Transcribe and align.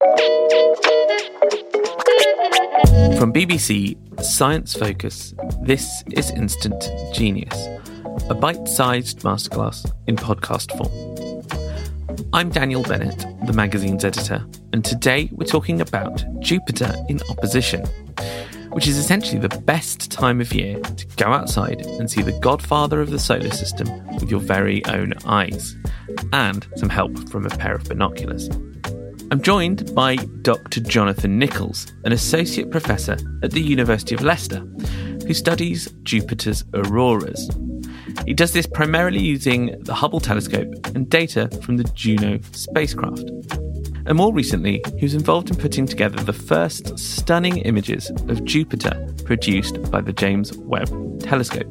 From 0.00 0.12
BBC 3.32 3.96
Science 4.22 4.74
Focus, 4.74 5.34
this 5.62 6.04
is 6.12 6.30
Instant 6.30 6.88
Genius, 7.12 7.66
a 8.30 8.34
bite 8.34 8.68
sized 8.68 9.22
masterclass 9.22 9.90
in 10.06 10.14
podcast 10.14 10.70
form. 10.78 10.92
I'm 12.32 12.48
Daniel 12.50 12.84
Bennett, 12.84 13.26
the 13.44 13.52
magazine's 13.52 14.04
editor, 14.04 14.46
and 14.72 14.84
today 14.84 15.30
we're 15.32 15.46
talking 15.46 15.80
about 15.80 16.24
Jupiter 16.38 16.94
in 17.08 17.20
opposition, 17.30 17.84
which 18.70 18.86
is 18.86 18.98
essentially 18.98 19.40
the 19.40 19.48
best 19.48 20.12
time 20.12 20.40
of 20.40 20.52
year 20.52 20.78
to 20.78 21.06
go 21.16 21.32
outside 21.32 21.84
and 21.84 22.08
see 22.08 22.22
the 22.22 22.38
godfather 22.38 23.00
of 23.00 23.10
the 23.10 23.18
solar 23.18 23.50
system 23.50 23.88
with 24.14 24.30
your 24.30 24.38
very 24.38 24.86
own 24.86 25.14
eyes, 25.24 25.76
and 26.32 26.68
some 26.76 26.88
help 26.88 27.28
from 27.30 27.46
a 27.46 27.50
pair 27.50 27.74
of 27.74 27.82
binoculars. 27.82 28.48
I'm 29.30 29.42
joined 29.42 29.94
by 29.94 30.16
Dr. 30.16 30.80
Jonathan 30.80 31.38
Nichols, 31.38 31.92
an 32.04 32.12
associate 32.12 32.70
professor 32.70 33.18
at 33.42 33.50
the 33.50 33.60
University 33.60 34.14
of 34.14 34.22
Leicester, 34.22 34.60
who 35.26 35.34
studies 35.34 35.86
Jupiter's 36.02 36.64
auroras. 36.72 37.50
He 38.24 38.32
does 38.32 38.54
this 38.54 38.66
primarily 38.66 39.20
using 39.20 39.78
the 39.84 39.92
Hubble 39.92 40.20
telescope 40.20 40.72
and 40.94 41.10
data 41.10 41.50
from 41.62 41.76
the 41.76 41.84
Juno 41.84 42.40
spacecraft. 42.52 43.28
And 44.06 44.16
more 44.16 44.32
recently, 44.32 44.82
he 44.96 45.04
was 45.04 45.12
involved 45.12 45.50
in 45.50 45.56
putting 45.56 45.84
together 45.84 46.22
the 46.22 46.32
first 46.32 46.98
stunning 46.98 47.58
images 47.58 48.08
of 48.28 48.44
Jupiter 48.46 49.12
produced 49.26 49.90
by 49.90 50.00
the 50.00 50.14
James 50.14 50.56
Webb 50.56 51.20
Telescope. 51.20 51.68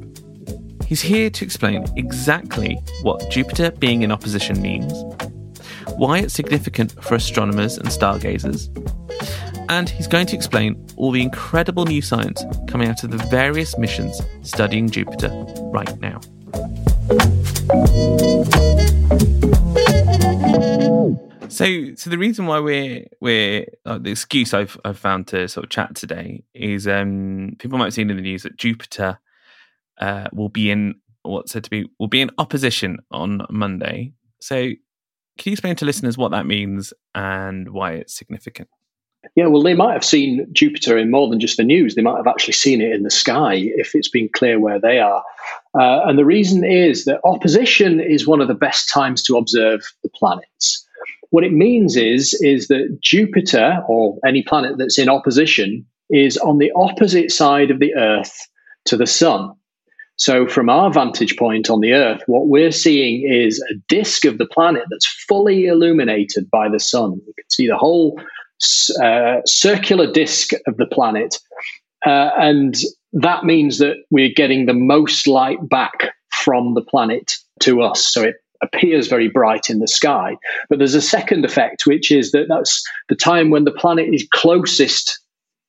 He's 0.86 1.02
here 1.02 1.32
to 1.32 1.44
explain 1.44 1.86
exactly 1.96 2.78
what 3.02 3.32
Jupiter 3.32 3.72
being 3.72 4.04
in 4.04 4.12
opposition 4.12 4.62
means, 4.62 4.94
why 5.96 6.20
it's 6.20 6.34
significant 6.34 7.02
for 7.04 7.16
astronomers 7.16 7.78
and 7.78 7.92
stargazers, 7.92 8.70
and 9.70 9.90
he's 9.90 10.08
going 10.08 10.28
to 10.28 10.36
explain 10.36 10.86
all 10.96 11.12
the 11.12 11.22
incredible 11.22 11.86
new 11.86 12.02
science 12.02 12.44
coming 12.68 12.88
out 12.88 13.04
of 13.04 13.12
the 13.12 13.18
various 13.30 13.78
missions 13.78 14.22
studying 14.42 14.90
Jupiter 14.90 15.30
right 15.72 16.00
now. 16.00 16.20
So, 21.50 21.96
so 21.96 22.10
the 22.10 22.18
reason 22.18 22.46
why 22.46 22.60
we're 22.60 23.08
we're 23.20 23.66
uh, 23.86 23.98
the 23.98 24.12
excuse 24.12 24.54
I've 24.54 24.78
I've 24.86 25.00
found 25.00 25.28
to 25.30 25.48
sort 25.48 25.66
of 25.66 25.70
chat 25.70 25.96
today 25.96 26.44
is 26.54 26.88
um, 26.88 27.56
people 27.58 27.78
might 27.78 27.86
have 27.86 27.94
seen 27.94 28.10
in 28.10 28.18
the 28.18 28.22
news 28.22 28.44
that 28.44 28.58
Jupiter 28.58 29.20
uh, 30.00 30.28
will 30.34 30.50
be 30.50 30.70
in 30.70 30.96
what's 31.24 31.54
said 31.54 31.64
to 31.64 31.70
be 31.70 31.90
will 32.00 32.08
be 32.08 32.22
in 32.22 32.30
opposition 32.38 33.00
on 33.12 33.42
Monday. 33.50 34.14
So, 34.40 34.72
can 35.38 35.52
you 35.52 35.54
explain 35.54 35.76
to 35.78 35.86
listeners 35.86 36.18
what 36.18 36.32
that 36.32 36.46
means 36.46 36.94
and 37.16 37.70
why 37.70 37.94
it's 37.94 38.14
significant? 38.14 38.70
Yeah, 39.36 39.48
well, 39.48 39.64
they 39.64 39.74
might 39.74 39.94
have 39.94 40.06
seen 40.06 40.48
Jupiter 40.52 40.98
in 40.98 41.12
more 41.12 41.30
than 41.30 41.40
just 41.40 41.58
the 41.58 41.64
news. 41.64 41.96
They 41.96 42.02
might 42.02 42.18
have 42.18 42.28
actually 42.28 42.54
seen 42.54 42.82
it 42.82 42.92
in 42.92 43.04
the 43.04 43.12
sky 43.12 43.56
if 43.56 43.94
it's 43.94 44.10
been 44.10 44.30
clear 44.34 44.60
where 44.60 44.80
they 44.80 45.00
are. 45.00 45.24
Uh, 45.78 46.02
and 46.06 46.18
the 46.18 46.26
reason 46.26 46.64
is 46.64 47.06
that 47.06 47.20
opposition 47.24 48.00
is 48.00 48.28
one 48.28 48.42
of 48.42 48.48
the 48.48 48.54
best 48.54 48.90
times 48.90 49.22
to 49.24 49.38
observe 49.38 49.82
the 50.04 50.10
planets. 50.10 50.86
What 51.30 51.44
it 51.44 51.52
means 51.52 51.98
is, 51.98 52.34
is 52.42 52.68
that 52.70 53.00
Jupiter, 53.02 53.84
or 53.88 54.18
any 54.26 54.44
planet 54.44 54.78
that's 54.78 54.98
in 54.98 55.10
opposition, 55.10 55.86
is 56.10 56.38
on 56.38 56.58
the 56.58 56.72
opposite 56.76 57.32
side 57.32 57.70
of 57.70 57.80
the 57.80 57.94
Earth 57.96 58.48
to 58.86 58.96
the 58.96 59.08
Sun. 59.08 59.52
So, 60.18 60.48
from 60.48 60.68
our 60.68 60.92
vantage 60.92 61.38
point 61.38 61.70
on 61.70 61.80
the 61.80 61.94
Earth, 61.94 62.24
what 62.26 62.48
we're 62.48 62.72
seeing 62.72 63.32
is 63.32 63.64
a 63.72 63.76
disk 63.88 64.26
of 64.26 64.40
the 64.40 64.48
planet 64.48 64.84
that's 64.90 65.06
fully 65.28 65.68
illuminated 65.68 66.50
by 66.50 66.70
the 66.70 66.80
sun. 66.80 67.22
You 67.26 67.34
can 67.36 67.50
see 67.50 67.68
the 67.68 67.78
whole 67.78 68.20
uh, 69.02 69.42
circular 69.46 70.12
disk 70.12 70.54
of 70.66 70.78
the 70.78 70.88
planet. 70.88 71.38
Uh, 72.06 72.32
and 72.40 72.76
that 73.14 73.44
means 73.44 73.78
that 73.78 73.98
we're 74.10 74.34
getting 74.34 74.66
the 74.66 74.74
most 74.74 75.28
light 75.28 75.70
back 75.70 76.14
from 76.32 76.74
the 76.74 76.82
planet 76.82 77.34
to 77.62 77.82
us. 77.84 78.12
So, 78.12 78.24
it 78.24 78.36
appears 78.64 79.08
very 79.08 79.30
bright 79.30 79.70
in 79.70 79.78
the 79.78 79.88
sky. 79.88 80.36
But 80.68 80.80
there's 80.80 80.96
a 80.96 81.02
second 81.02 81.46
effect, 81.46 81.86
which 81.86 82.12
is 82.12 82.32
that 82.32 82.48
that's 82.50 82.84
the 83.08 83.16
time 83.16 83.52
when 83.52 83.66
the 83.66 83.72
planet 83.72 84.10
is 84.12 84.28
closest 84.34 85.20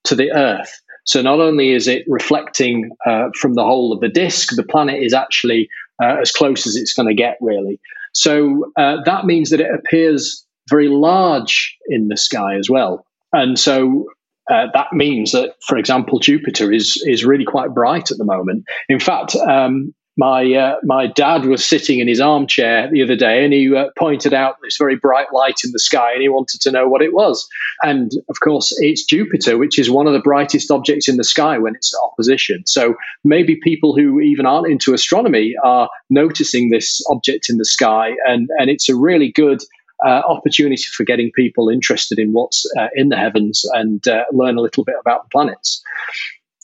to 0.04 0.14
the 0.14 0.32
Earth. 0.32 0.81
So 1.08 1.22
not 1.22 1.41
only 1.41 1.72
is 1.72 1.88
it 1.88 2.04
reflecting 2.06 2.91
uh, 3.06 3.30
from 3.34 3.54
the 3.54 3.64
whole 3.64 3.94
of 3.94 4.00
the 4.00 4.10
disk, 4.10 4.54
the 4.54 4.62
planet 4.62 5.02
is 5.02 5.14
actually 5.14 5.70
uh, 6.02 6.16
as 6.20 6.30
close 6.30 6.66
as 6.66 6.76
it's 6.76 6.92
going 6.92 7.08
to 7.08 7.14
get, 7.14 7.38
really. 7.41 7.80
So 8.12 8.70
uh, 8.76 8.98
that 9.06 9.24
means 9.24 9.48
that 9.48 9.60
it 9.60 9.74
appears 9.74 10.44
very 10.69 10.88
large 10.88 11.74
in 11.88 12.08
the 12.08 12.16
sky 12.19 12.56
as 12.56 12.69
well. 12.69 13.06
And 13.32 13.58
so 13.58 14.04
uh, 14.50 14.66
that 14.74 14.92
means 14.92 15.32
that, 15.32 15.54
for 15.66 15.78
example, 15.78 16.19
Jupiter 16.19 16.70
is 16.70 17.02
is 17.06 17.25
really 17.25 17.44
quite 17.46 17.72
bright 17.72 18.10
at 18.10 18.19
the 18.19 18.25
moment. 18.25 18.64
In 18.90 19.00
fact, 19.00 19.34
um, 19.34 19.94
my 20.19 20.53
uh, 20.53 20.77
my 20.83 21.06
dad 21.06 21.45
was 21.45 21.65
sitting 21.65 22.01
in 22.01 22.09
his 22.09 22.21
armchair 22.21 22.91
the 22.91 23.03
other 23.03 23.15
day, 23.15 23.45
and 23.45 23.53
he 23.53 23.75
uh, 23.75 23.87
pointed 23.97 24.34
out 24.34 24.56
this 24.61 24.77
very 24.77 24.97
bright 24.97 25.33
light 25.33 25.61
in 25.65 25.71
the 25.71 25.79
sky, 25.79 26.12
and 26.12 26.21
he 26.21 26.29
wanted 26.29 26.61
to 26.61 26.73
know 26.73 26.89
what 26.89 27.03
it 27.03 27.15
was. 27.15 27.49
And 27.83 28.11
of 28.29 28.41
course, 28.41 28.77
it's 28.79 29.05
Jupiter, 29.05 29.56
which 29.56 29.79
is 29.79 29.89
one 29.89 30.09
of 30.09 30.12
the 30.12 30.19
brightest 30.19 30.73
objects 30.73 31.09
in 31.09 31.19
the 31.19 31.25
sky 31.25 31.56
when 31.56 31.77
it's 31.77 31.95
opposition. 32.05 32.65
So 32.67 32.97
maybe 33.23 33.61
people 33.62 33.95
who 33.95 34.21
even 34.21 34.45
aren't 34.45 34.67
into 34.67 34.93
astronomy 34.93 35.55
are 35.62 35.89
noticing 36.11 36.71
this 36.71 37.00
object 37.09 37.49
in 37.49 37.59
the 37.59 37.65
sky, 37.65 38.15
and 38.27 38.50
and 38.59 38.69
it's 38.69 38.89
a 38.89 38.97
really 38.97 39.33
good. 39.33 39.62
Uh, 40.06 40.23
opportunity 40.29 40.85
for 40.93 41.03
getting 41.03 41.33
people 41.33 41.69
interested 41.69 42.21
in 42.21 42.33
what's 42.33 42.65
uh, 42.79 42.87
in 42.95 43.09
the 43.09 43.17
heavens 43.17 43.65
and 43.73 44.06
uh, 44.06 44.23
learn 44.31 44.56
a 44.56 44.61
little 44.61 44.85
bit 44.85 44.95
about 45.00 45.25
the 45.25 45.29
planets. 45.31 45.83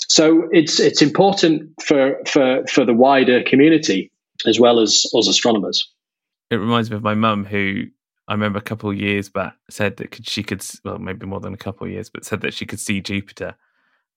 So 0.09 0.49
it's 0.53 0.81
it's 0.81 1.03
important 1.03 1.71
for 1.83 2.17
for 2.27 2.65
for 2.67 2.85
the 2.85 2.95
wider 2.95 3.43
community 3.43 4.11
as 4.47 4.61
well 4.61 4.81
as 4.81 5.07
us 5.15 5.29
astronomers. 5.29 5.91
It 6.51 6.57
reminds 6.57 6.91
me 6.91 6.97
of 6.97 7.03
my 7.03 7.15
mum, 7.15 7.45
who 7.45 7.87
I 8.29 8.33
remember 8.33 8.59
a 8.59 8.63
couple 8.63 8.91
of 8.91 8.97
years 8.97 9.29
back 9.29 9.57
said 9.71 9.97
that 9.99 10.27
she 10.27 10.43
could, 10.43 10.65
well, 10.85 10.99
maybe 10.99 11.27
more 11.27 11.41
than 11.41 11.55
a 11.55 11.59
couple 11.59 11.87
of 11.87 11.93
years, 11.93 12.09
but 12.11 12.25
said 12.25 12.41
that 12.43 12.55
she 12.55 12.67
could 12.67 12.81
see 12.81 13.01
Jupiter. 13.01 13.55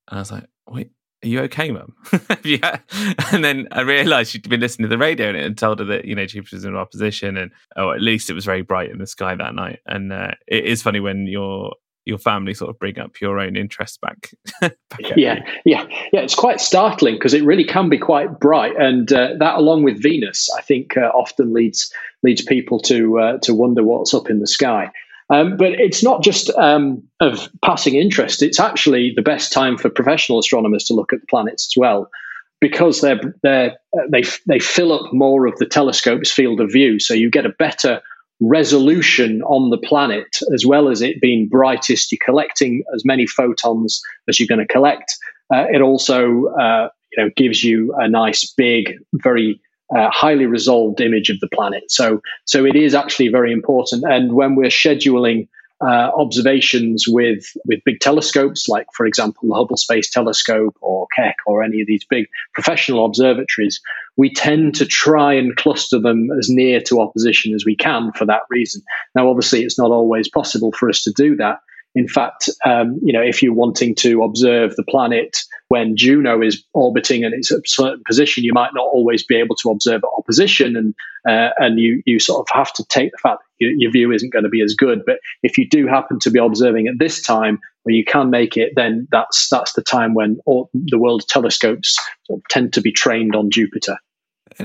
And 0.08 0.18
I 0.18 0.20
was 0.20 0.32
like, 0.32 0.44
wait, 0.66 0.90
are 1.24 1.28
you 1.28 1.40
okay, 1.40 1.70
mum? 1.70 1.94
yeah. 2.44 2.78
And 3.32 3.44
then 3.44 3.68
I 3.72 3.82
realized 3.82 4.30
she'd 4.30 4.48
been 4.48 4.60
listening 4.60 4.88
to 4.88 4.94
the 4.94 4.98
radio 4.98 5.28
and 5.28 5.36
it 5.36 5.42
had 5.42 5.58
told 5.58 5.80
her 5.80 5.84
that, 5.86 6.04
you 6.04 6.14
know, 6.14 6.26
Jupiter's 6.26 6.64
in 6.64 6.76
opposition 6.76 7.36
and, 7.36 7.50
oh, 7.76 7.90
at 7.90 8.00
least 8.00 8.30
it 8.30 8.34
was 8.34 8.44
very 8.44 8.62
bright 8.62 8.90
in 8.90 8.98
the 8.98 9.06
sky 9.06 9.34
that 9.34 9.54
night. 9.54 9.80
And 9.86 10.12
uh, 10.12 10.32
it 10.46 10.64
is 10.64 10.82
funny 10.82 11.00
when 11.00 11.26
you're 11.26 11.74
your 12.08 12.18
family 12.18 12.54
sort 12.54 12.70
of 12.70 12.78
bring 12.78 12.98
up 12.98 13.20
your 13.20 13.38
own 13.38 13.54
interests 13.54 13.98
back. 13.98 14.32
back 14.60 14.72
yeah, 15.14 15.44
yeah, 15.66 15.86
yeah. 16.12 16.20
It's 16.20 16.34
quite 16.34 16.60
startling 16.60 17.14
because 17.14 17.34
it 17.34 17.44
really 17.44 17.64
can 17.64 17.90
be 17.90 17.98
quite 17.98 18.40
bright, 18.40 18.74
and 18.76 19.12
uh, 19.12 19.34
that, 19.38 19.58
along 19.58 19.82
with 19.84 20.02
Venus, 20.02 20.48
I 20.56 20.62
think 20.62 20.96
uh, 20.96 21.10
often 21.14 21.52
leads 21.52 21.92
leads 22.22 22.42
people 22.42 22.80
to 22.80 23.18
uh, 23.20 23.38
to 23.42 23.54
wonder 23.54 23.84
what's 23.84 24.14
up 24.14 24.30
in 24.30 24.40
the 24.40 24.46
sky. 24.46 24.90
Um, 25.30 25.58
but 25.58 25.72
it's 25.72 26.02
not 26.02 26.22
just 26.22 26.48
um, 26.50 27.02
of 27.20 27.50
passing 27.62 27.94
interest; 27.94 28.42
it's 28.42 28.58
actually 28.58 29.12
the 29.14 29.22
best 29.22 29.52
time 29.52 29.76
for 29.76 29.90
professional 29.90 30.38
astronomers 30.38 30.84
to 30.84 30.94
look 30.94 31.12
at 31.12 31.20
the 31.20 31.26
planets 31.26 31.68
as 31.70 31.78
well. 31.78 32.10
Because 32.60 33.02
they're, 33.02 33.20
they're, 33.44 33.76
they 34.10 34.24
they 34.46 34.58
fill 34.58 34.92
up 34.92 35.12
more 35.12 35.46
of 35.46 35.56
the 35.58 35.66
telescope's 35.66 36.32
field 36.32 36.60
of 36.60 36.72
view, 36.72 36.98
so 36.98 37.14
you 37.14 37.30
get 37.30 37.46
a 37.46 37.50
better 37.50 38.00
resolution 38.40 39.42
on 39.42 39.70
the 39.70 39.78
planet, 39.78 40.38
as 40.54 40.64
well 40.64 40.88
as 40.88 41.02
it 41.02 41.20
being 41.20 41.48
brightest, 41.48 42.12
you're 42.12 42.18
collecting 42.24 42.84
as 42.94 43.04
many 43.04 43.26
photons 43.26 44.00
as 44.28 44.38
you're 44.38 44.46
going 44.46 44.64
to 44.64 44.72
collect. 44.72 45.16
Uh, 45.52 45.64
it 45.70 45.80
also 45.80 46.46
uh, 46.60 46.88
you 47.12 47.24
know 47.24 47.30
gives 47.36 47.64
you 47.64 47.94
a 47.98 48.08
nice 48.08 48.52
big, 48.56 48.94
very 49.14 49.60
uh, 49.96 50.10
highly 50.10 50.46
resolved 50.46 51.00
image 51.00 51.30
of 51.30 51.40
the 51.40 51.48
planet. 51.48 51.84
So 51.88 52.20
so 52.44 52.64
it 52.64 52.76
is 52.76 52.94
actually 52.94 53.28
very 53.28 53.52
important. 53.52 54.04
And 54.04 54.34
when 54.34 54.54
we're 54.54 54.68
scheduling 54.68 55.48
uh, 55.80 56.10
observations 56.16 57.04
with 57.06 57.44
with 57.64 57.80
big 57.84 58.00
telescopes, 58.00 58.68
like 58.68 58.86
for 58.94 59.06
example 59.06 59.48
the 59.48 59.54
Hubble 59.54 59.76
Space 59.76 60.10
Telescope 60.10 60.76
or 60.80 61.06
Keck 61.14 61.36
or 61.46 61.62
any 61.62 61.80
of 61.80 61.86
these 61.86 62.04
big 62.04 62.26
professional 62.54 63.04
observatories, 63.04 63.80
we 64.16 64.32
tend 64.32 64.74
to 64.76 64.86
try 64.86 65.34
and 65.34 65.56
cluster 65.56 66.00
them 66.00 66.30
as 66.38 66.48
near 66.48 66.80
to 66.82 67.00
opposition 67.00 67.54
as 67.54 67.64
we 67.64 67.76
can 67.76 68.12
for 68.12 68.26
that 68.26 68.42
reason. 68.50 68.82
Now, 69.14 69.28
obviously, 69.30 69.62
it's 69.62 69.78
not 69.78 69.90
always 69.90 70.28
possible 70.28 70.72
for 70.72 70.88
us 70.88 71.02
to 71.04 71.12
do 71.12 71.36
that. 71.36 71.60
In 71.98 72.06
fact, 72.06 72.48
um, 72.64 73.00
you 73.02 73.12
know, 73.12 73.20
if 73.20 73.42
you're 73.42 73.52
wanting 73.52 73.92
to 73.96 74.22
observe 74.22 74.76
the 74.76 74.84
planet 74.84 75.36
when 75.66 75.96
Juno 75.96 76.40
is 76.40 76.62
orbiting 76.72 77.24
and 77.24 77.34
it's 77.34 77.50
at 77.50 77.58
a 77.58 77.62
certain 77.66 78.04
position, 78.06 78.44
you 78.44 78.52
might 78.52 78.70
not 78.72 78.86
always 78.92 79.24
be 79.24 79.34
able 79.34 79.56
to 79.56 79.70
observe 79.70 80.02
at 80.04 80.10
opposition, 80.16 80.76
and 80.76 80.94
uh, 81.28 81.50
and 81.58 81.80
you 81.80 82.00
you 82.06 82.20
sort 82.20 82.38
of 82.38 82.46
have 82.56 82.72
to 82.74 82.84
take 82.84 83.10
the 83.10 83.18
fact 83.18 83.40
that 83.42 83.74
your, 83.76 83.90
view 83.90 84.12
isn't 84.12 84.32
going 84.32 84.44
to 84.44 84.48
be 84.48 84.62
as 84.62 84.74
good. 84.74 85.02
But 85.04 85.18
if 85.42 85.58
you 85.58 85.68
do 85.68 85.88
happen 85.88 86.20
to 86.20 86.30
be 86.30 86.38
observing 86.38 86.86
at 86.86 87.00
this 87.00 87.20
time 87.20 87.58
where 87.82 87.96
you 87.96 88.04
can 88.04 88.30
make 88.30 88.56
it, 88.56 88.74
then 88.76 89.08
that's 89.10 89.48
that's 89.48 89.72
the 89.72 89.82
time 89.82 90.14
when 90.14 90.38
all 90.46 90.70
the 90.72 91.00
world's 91.00 91.24
telescopes 91.24 91.98
sort 92.28 92.38
of 92.38 92.48
tend 92.48 92.74
to 92.74 92.80
be 92.80 92.92
trained 92.92 93.34
on 93.34 93.50
Jupiter. 93.50 93.98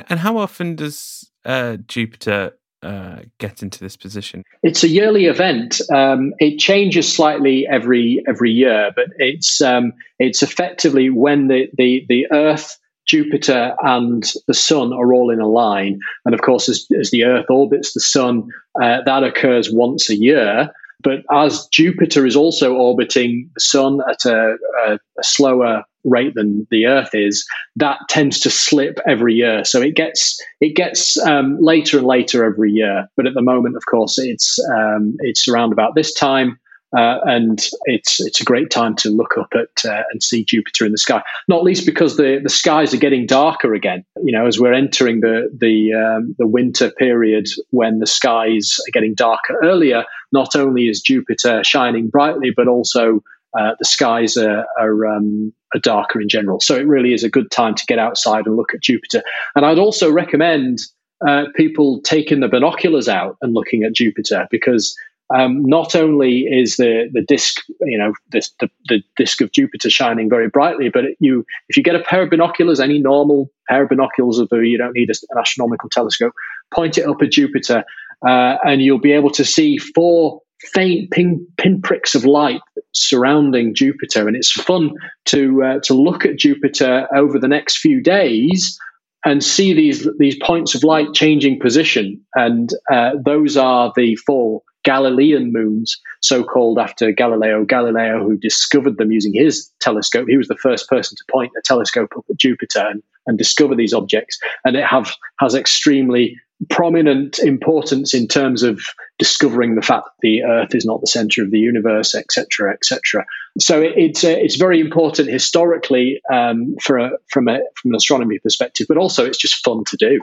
And 0.07 0.19
how 0.19 0.37
often 0.37 0.75
does 0.75 1.31
uh, 1.45 1.77
Jupiter 1.87 2.53
uh, 2.83 3.21
get 3.39 3.63
into 3.63 3.79
this 3.79 3.95
position? 3.95 4.43
It's 4.61 4.83
a 4.83 4.87
yearly 4.87 5.25
event. 5.25 5.81
Um, 5.93 6.33
it 6.39 6.59
changes 6.59 7.11
slightly 7.11 7.67
every 7.67 8.23
every 8.27 8.51
year, 8.51 8.91
but 8.95 9.05
it's 9.17 9.61
um, 9.61 9.93
it's 10.19 10.43
effectively 10.43 11.09
when 11.09 11.47
the, 11.47 11.67
the 11.77 12.05
the 12.09 12.27
Earth, 12.31 12.77
Jupiter, 13.07 13.75
and 13.81 14.31
the 14.47 14.53
Sun 14.53 14.93
are 14.93 15.13
all 15.13 15.29
in 15.29 15.39
a 15.39 15.47
line. 15.47 15.99
And 16.25 16.33
of 16.35 16.41
course, 16.41 16.69
as, 16.69 16.85
as 16.99 17.11
the 17.11 17.25
Earth 17.25 17.45
orbits 17.49 17.93
the 17.93 17.99
Sun, 17.99 18.49
uh, 18.81 18.99
that 19.05 19.23
occurs 19.23 19.71
once 19.71 20.09
a 20.09 20.15
year. 20.15 20.69
But 21.01 21.23
as 21.31 21.67
Jupiter 21.67 22.25
is 22.25 22.35
also 22.35 22.73
orbiting 22.75 23.49
the 23.53 23.59
Sun 23.59 23.99
at 24.09 24.23
a, 24.25 24.55
a, 24.87 24.93
a 24.93 25.23
slower 25.23 25.83
rate 26.03 26.33
than 26.35 26.67
the 26.71 26.85
Earth 26.85 27.13
is, 27.13 27.45
that 27.75 27.99
tends 28.09 28.39
to 28.41 28.49
slip 28.49 28.99
every 29.07 29.33
year. 29.33 29.63
So 29.63 29.81
it 29.81 29.95
gets 29.95 30.39
it 30.61 30.75
gets 30.75 31.17
um, 31.25 31.57
later 31.59 31.97
and 31.97 32.07
later 32.07 32.45
every 32.45 32.71
year. 32.71 33.07
But 33.15 33.27
at 33.27 33.33
the 33.33 33.41
moment, 33.41 33.75
of 33.75 33.85
course, 33.85 34.17
it's 34.17 34.59
um, 34.69 35.15
it's 35.19 35.47
around 35.47 35.73
about 35.73 35.95
this 35.95 36.13
time. 36.13 36.59
Uh, 36.95 37.17
and 37.25 37.69
it's 37.85 38.19
it's 38.19 38.39
a 38.39 38.43
great 38.43 38.69
time 38.69 38.95
to 38.95 39.09
look 39.09 39.35
up 39.35 39.51
at 39.55 39.89
uh, 39.89 40.03
and 40.11 40.21
see 40.21 40.45
Jupiter 40.45 40.85
in 40.85 40.91
the 40.91 40.97
sky. 40.99 41.23
Not 41.47 41.63
least 41.63 41.87
because 41.87 42.17
the, 42.17 42.39
the 42.43 42.49
skies 42.51 42.93
are 42.93 42.97
getting 42.97 43.25
darker 43.25 43.73
again. 43.73 44.05
You 44.23 44.31
know, 44.31 44.45
as 44.45 44.59
we're 44.59 44.73
entering 44.73 45.21
the 45.21 45.49
the 45.57 45.93
um, 45.93 46.35
the 46.37 46.45
winter 46.45 46.91
period 46.91 47.47
when 47.71 47.97
the 47.97 48.05
skies 48.05 48.77
are 48.87 48.91
getting 48.91 49.15
darker 49.15 49.59
earlier. 49.63 50.03
Not 50.31 50.55
only 50.55 50.87
is 50.87 51.01
Jupiter 51.01 51.63
shining 51.63 52.09
brightly, 52.09 52.51
but 52.55 52.67
also 52.67 53.23
uh, 53.57 53.71
the 53.77 53.85
skies 53.85 54.35
are, 54.35 54.65
are, 54.79 55.05
um, 55.05 55.53
are, 55.73 55.79
darker 55.79 56.21
in 56.21 56.29
general. 56.29 56.59
So 56.59 56.75
it 56.75 56.87
really 56.87 57.13
is 57.13 57.23
a 57.23 57.29
good 57.29 57.51
time 57.51 57.75
to 57.75 57.85
get 57.85 57.99
outside 57.99 58.45
and 58.45 58.55
look 58.55 58.73
at 58.73 58.81
Jupiter. 58.81 59.23
And 59.55 59.65
I'd 59.65 59.79
also 59.79 60.11
recommend 60.11 60.79
uh, 61.27 61.45
people 61.55 62.01
taking 62.01 62.39
the 62.41 62.47
binoculars 62.47 63.07
out 63.07 63.37
and 63.41 63.53
looking 63.53 63.83
at 63.83 63.93
Jupiter 63.93 64.47
because 64.51 64.95
um, 65.33 65.65
not 65.65 65.95
only 65.95 66.41
is 66.41 66.75
the 66.75 67.09
the 67.11 67.21
disk, 67.21 67.61
you 67.81 67.97
know, 67.97 68.13
this, 68.31 68.51
the, 68.59 68.69
the 68.89 69.01
disk 69.15 69.41
of 69.41 69.51
Jupiter 69.51 69.89
shining 69.89 70.29
very 70.29 70.49
brightly, 70.49 70.89
but 70.89 71.05
you, 71.19 71.45
if 71.69 71.77
you 71.77 71.83
get 71.83 71.95
a 71.95 72.03
pair 72.03 72.23
of 72.23 72.29
binoculars, 72.29 72.79
any 72.79 72.99
normal 72.99 73.49
pair 73.69 73.83
of 73.83 73.89
binoculars, 73.89 74.39
although 74.39 74.59
you 74.59 74.77
don't 74.77 74.93
need 74.93 75.09
an 75.09 75.39
astronomical 75.39 75.89
telescope, 75.89 76.33
point 76.73 76.97
it 76.97 77.07
up 77.07 77.21
at 77.21 77.31
Jupiter, 77.31 77.83
uh, 78.27 78.57
and 78.63 78.81
you'll 78.81 78.99
be 78.99 79.13
able 79.13 79.31
to 79.31 79.45
see 79.45 79.77
four 79.77 80.41
faint 80.73 81.11
pin, 81.11 81.45
pinpricks 81.57 82.15
of 82.15 82.25
light 82.25 82.61
surrounding 82.93 83.73
Jupiter, 83.73 84.27
and 84.27 84.35
it's 84.35 84.51
fun 84.51 84.91
to 85.25 85.63
uh, 85.63 85.79
to 85.83 85.93
look 85.93 86.25
at 86.25 86.37
Jupiter 86.37 87.07
over 87.15 87.39
the 87.39 87.47
next 87.47 87.77
few 87.77 88.01
days 88.01 88.77
and 89.25 89.43
see 89.43 89.73
these 89.73 90.07
these 90.19 90.37
points 90.41 90.75
of 90.75 90.83
light 90.83 91.13
changing 91.13 91.59
position, 91.59 92.21
and 92.35 92.69
uh, 92.91 93.11
those 93.23 93.57
are 93.57 93.91
the 93.95 94.15
four 94.15 94.61
Galilean 94.83 95.51
moons, 95.51 95.99
so 96.21 96.43
called 96.43 96.79
after 96.79 97.11
Galileo 97.11 97.65
Galilei, 97.65 98.21
who 98.21 98.37
discovered 98.37 98.97
them 98.97 99.11
using 99.11 99.33
his 99.33 99.69
telescope. 99.79 100.27
He 100.27 100.37
was 100.37 100.47
the 100.47 100.57
first 100.57 100.89
person 100.89 101.17
to 101.17 101.23
point 101.31 101.51
a 101.57 101.61
telescope 101.63 102.13
up 102.17 102.25
at 102.29 102.37
Jupiter 102.37 102.85
and, 102.87 103.01
and 103.25 103.37
discover 103.37 103.75
these 103.75 103.93
objects, 103.93 104.39
and 104.65 104.75
it 104.75 104.85
have 104.85 105.15
has 105.39 105.55
extremely 105.55 106.37
prominent 106.69 107.39
importance 107.39 108.13
in 108.13 108.27
terms 108.27 108.63
of 108.63 108.81
discovering 109.19 109.75
the 109.75 109.81
fact 109.81 110.05
that 110.05 110.21
the 110.21 110.43
Earth 110.43 110.73
is 110.75 110.85
not 110.85 111.01
the 111.01 111.07
center 111.07 111.43
of 111.43 111.51
the 111.51 111.59
universe, 111.59 112.15
etc., 112.15 112.71
etc. 112.71 113.25
So 113.59 113.81
it, 113.81 113.93
it's 113.95 114.23
uh, 114.23 114.35
it's 114.37 114.55
very 114.55 114.79
important 114.79 115.29
historically 115.29 116.21
um, 116.31 116.75
for 116.81 116.97
a, 116.97 117.11
from 117.29 117.47
a 117.47 117.59
from 117.75 117.91
an 117.91 117.95
astronomy 117.95 118.39
perspective, 118.39 118.87
but 118.87 118.97
also 118.97 119.25
it's 119.25 119.37
just 119.37 119.63
fun 119.63 119.83
to 119.85 119.97
do. 119.97 120.21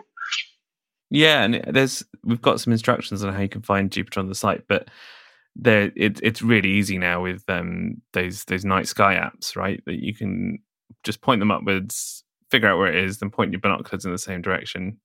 Yeah, 1.10 1.42
and 1.42 1.62
there's 1.66 2.04
we've 2.24 2.42
got 2.42 2.60
some 2.60 2.72
instructions 2.72 3.24
on 3.24 3.32
how 3.32 3.40
you 3.40 3.48
can 3.48 3.62
find 3.62 3.90
Jupiter 3.90 4.20
on 4.20 4.28
the 4.28 4.34
site, 4.34 4.64
but 4.68 4.88
there 5.56 5.90
it, 5.96 6.20
it's 6.22 6.42
really 6.42 6.70
easy 6.70 6.98
now 6.98 7.22
with 7.22 7.42
um, 7.48 8.00
those 8.12 8.44
those 8.44 8.64
night 8.64 8.86
sky 8.86 9.14
apps, 9.14 9.56
right? 9.56 9.82
That 9.86 10.02
you 10.02 10.14
can 10.14 10.58
just 11.02 11.20
point 11.20 11.40
them 11.40 11.50
upwards, 11.50 12.22
figure 12.50 12.68
out 12.68 12.78
where 12.78 12.92
it 12.92 13.04
is, 13.04 13.18
then 13.18 13.30
point 13.30 13.52
your 13.52 13.60
binoculars 13.60 14.04
in 14.04 14.12
the 14.12 14.18
same 14.18 14.42
direction, 14.42 14.98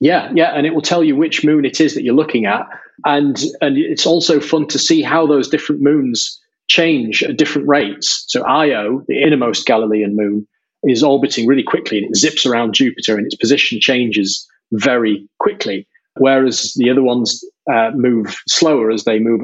yeah, 0.00 0.30
yeah, 0.34 0.50
and 0.50 0.66
it 0.66 0.74
will 0.74 0.82
tell 0.82 1.04
you 1.04 1.16
which 1.16 1.44
moon 1.44 1.64
it 1.64 1.80
is 1.80 1.94
that 1.94 2.02
you're 2.02 2.14
looking 2.14 2.46
at, 2.46 2.66
and 3.04 3.42
and 3.60 3.78
it's 3.78 4.06
also 4.06 4.40
fun 4.40 4.66
to 4.68 4.78
see 4.78 5.02
how 5.02 5.26
those 5.26 5.48
different 5.48 5.82
moons 5.82 6.40
change 6.66 7.22
at 7.22 7.36
different 7.36 7.68
rates. 7.68 8.24
So 8.28 8.44
Io, 8.44 9.02
the 9.06 9.22
innermost 9.22 9.66
Galilean 9.66 10.16
moon, 10.16 10.46
is 10.82 11.02
orbiting 11.02 11.46
really 11.46 11.62
quickly 11.62 11.98
and 11.98 12.06
it 12.08 12.16
zips 12.16 12.44
around 12.44 12.74
Jupiter, 12.74 13.16
and 13.16 13.26
its 13.26 13.36
position 13.36 13.80
changes 13.80 14.46
very 14.74 15.28
quickly. 15.38 15.86
Whereas 16.16 16.74
the 16.76 16.90
other 16.90 17.02
ones 17.02 17.44
uh, 17.72 17.90
move 17.94 18.36
slower 18.46 18.92
as 18.92 19.02
they 19.02 19.18
move 19.18 19.40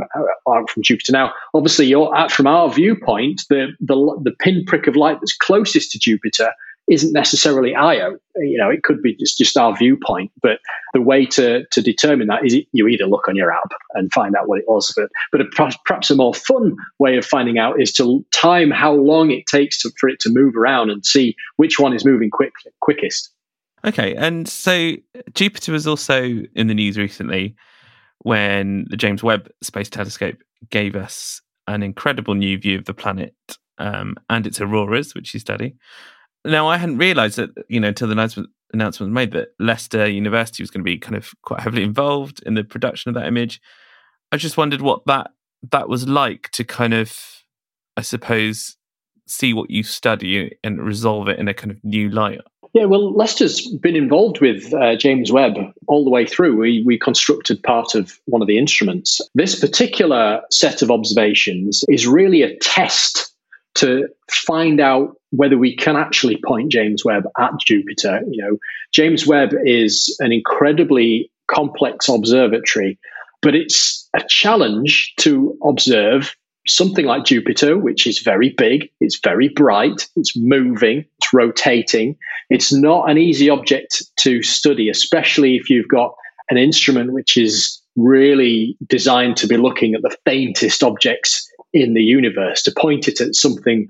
out 0.48 0.70
from 0.70 0.84
Jupiter. 0.84 1.10
Now, 1.10 1.32
obviously, 1.52 1.92
from 2.30 2.46
our 2.46 2.72
viewpoint, 2.72 3.42
the, 3.48 3.68
the 3.80 3.96
the 4.22 4.32
pinprick 4.38 4.86
of 4.86 4.94
light 4.94 5.18
that's 5.20 5.36
closest 5.36 5.90
to 5.92 5.98
Jupiter 5.98 6.52
isn't 6.88 7.12
necessarily 7.12 7.74
Io. 7.74 8.18
You 8.36 8.58
know, 8.58 8.68
it 8.68 8.82
could 8.82 9.00
be 9.00 9.14
just, 9.14 9.38
just 9.38 9.56
our 9.56 9.76
viewpoint, 9.76 10.32
but 10.42 10.58
the 10.92 11.00
way 11.00 11.24
to, 11.26 11.64
to 11.66 11.82
determine 11.82 12.26
that 12.26 12.44
is 12.44 12.56
you 12.72 12.88
either 12.88 13.06
look 13.06 13.28
on 13.28 13.36
your 13.36 13.52
app 13.52 13.70
and 13.94 14.12
find 14.12 14.34
out 14.34 14.48
what 14.48 14.58
it 14.58 14.64
was. 14.66 14.92
But, 14.96 15.08
but 15.30 15.40
a, 15.40 15.44
perhaps 15.84 16.10
a 16.10 16.16
more 16.16 16.34
fun 16.34 16.76
way 16.98 17.16
of 17.16 17.24
finding 17.24 17.58
out 17.58 17.80
is 17.80 17.92
to 17.94 18.24
time 18.32 18.70
how 18.70 18.92
long 18.92 19.30
it 19.30 19.46
takes 19.46 19.80
to, 19.82 19.90
for 19.98 20.08
it 20.08 20.18
to 20.20 20.30
move 20.30 20.56
around 20.56 20.90
and 20.90 21.06
see 21.06 21.36
which 21.56 21.78
one 21.78 21.94
is 21.94 22.04
moving 22.04 22.30
quick, 22.30 22.52
quickest. 22.80 23.30
Okay, 23.84 24.14
and 24.14 24.46
so 24.48 24.94
Jupiter 25.34 25.72
was 25.72 25.86
also 25.86 26.22
in 26.54 26.66
the 26.66 26.74
news 26.74 26.98
recently 26.98 27.56
when 28.18 28.86
the 28.90 28.96
James 28.96 29.22
Webb 29.22 29.48
Space 29.62 29.88
Telescope 29.88 30.36
gave 30.70 30.94
us 30.94 31.40
an 31.66 31.82
incredible 31.82 32.34
new 32.34 32.58
view 32.58 32.76
of 32.76 32.84
the 32.84 32.92
planet 32.92 33.34
um, 33.78 34.16
and 34.28 34.46
its 34.46 34.60
auroras, 34.60 35.14
which 35.14 35.32
you 35.32 35.40
study. 35.40 35.76
Now, 36.44 36.68
I 36.68 36.76
hadn't 36.76 36.98
realised 36.98 37.36
that, 37.36 37.50
you 37.68 37.80
know, 37.80 37.88
until 37.88 38.08
the 38.08 38.12
announcement, 38.12 38.50
announcement 38.72 39.10
was 39.10 39.14
made 39.14 39.32
that 39.32 39.48
Leicester 39.58 40.08
University 40.08 40.62
was 40.62 40.70
going 40.70 40.80
to 40.80 40.90
be 40.90 40.98
kind 40.98 41.16
of 41.16 41.32
quite 41.42 41.60
heavily 41.60 41.82
involved 41.82 42.42
in 42.44 42.54
the 42.54 42.64
production 42.64 43.08
of 43.08 43.14
that 43.14 43.26
image. 43.26 43.60
I 44.32 44.36
just 44.36 44.56
wondered 44.56 44.82
what 44.82 45.04
that 45.06 45.32
that 45.72 45.88
was 45.88 46.08
like 46.08 46.50
to 46.52 46.64
kind 46.64 46.94
of, 46.94 47.14
I 47.96 48.02
suppose, 48.02 48.76
see 49.26 49.52
what 49.52 49.70
you 49.70 49.82
study 49.82 50.56
and 50.64 50.82
resolve 50.82 51.28
it 51.28 51.38
in 51.38 51.48
a 51.48 51.54
kind 51.54 51.70
of 51.70 51.82
new 51.84 52.08
light. 52.08 52.40
Yeah, 52.72 52.84
well, 52.84 53.12
Leicester's 53.12 53.66
been 53.66 53.96
involved 53.96 54.40
with 54.40 54.72
uh, 54.72 54.94
James 54.94 55.32
Webb 55.32 55.54
all 55.88 56.04
the 56.04 56.10
way 56.10 56.24
through. 56.24 56.56
We, 56.56 56.84
we 56.86 56.98
constructed 56.98 57.62
part 57.62 57.96
of 57.96 58.18
one 58.26 58.42
of 58.42 58.48
the 58.48 58.58
instruments. 58.58 59.20
This 59.34 59.58
particular 59.58 60.42
set 60.50 60.80
of 60.80 60.90
observations 60.90 61.82
is 61.88 62.06
really 62.06 62.42
a 62.42 62.56
test 62.58 63.34
to 63.74 64.08
find 64.30 64.80
out 64.80 65.16
whether 65.30 65.58
we 65.58 65.74
can 65.74 65.96
actually 65.96 66.40
point 66.44 66.70
James 66.70 67.04
Webb 67.04 67.24
at 67.38 67.52
Jupiter. 67.64 68.20
You 68.28 68.42
know, 68.42 68.58
James 68.92 69.26
Webb 69.26 69.50
is 69.64 70.16
an 70.20 70.32
incredibly 70.32 71.30
complex 71.50 72.08
observatory, 72.08 72.98
but 73.42 73.54
it's 73.54 74.08
a 74.14 74.22
challenge 74.28 75.14
to 75.18 75.56
observe 75.64 76.36
something 76.66 77.06
like 77.06 77.24
Jupiter, 77.24 77.78
which 77.78 78.06
is 78.06 78.20
very 78.20 78.50
big, 78.50 78.90
it's 79.00 79.18
very 79.18 79.48
bright, 79.48 80.08
it's 80.16 80.36
moving, 80.36 81.04
it's 81.18 81.32
rotating. 81.32 82.16
It's 82.50 82.72
not 82.72 83.10
an 83.10 83.18
easy 83.18 83.48
object 83.48 84.02
to 84.18 84.42
study, 84.42 84.88
especially 84.88 85.56
if 85.56 85.70
you've 85.70 85.88
got 85.88 86.14
an 86.50 86.58
instrument 86.58 87.12
which 87.12 87.36
is 87.36 87.80
really 87.96 88.76
designed 88.88 89.36
to 89.38 89.46
be 89.46 89.56
looking 89.56 89.94
at 89.94 90.02
the 90.02 90.16
faintest 90.24 90.82
objects 90.82 91.48
in 91.72 91.94
the 91.94 92.02
universe 92.02 92.62
to 92.62 92.72
point 92.76 93.08
it 93.08 93.20
at 93.20 93.34
something 93.34 93.86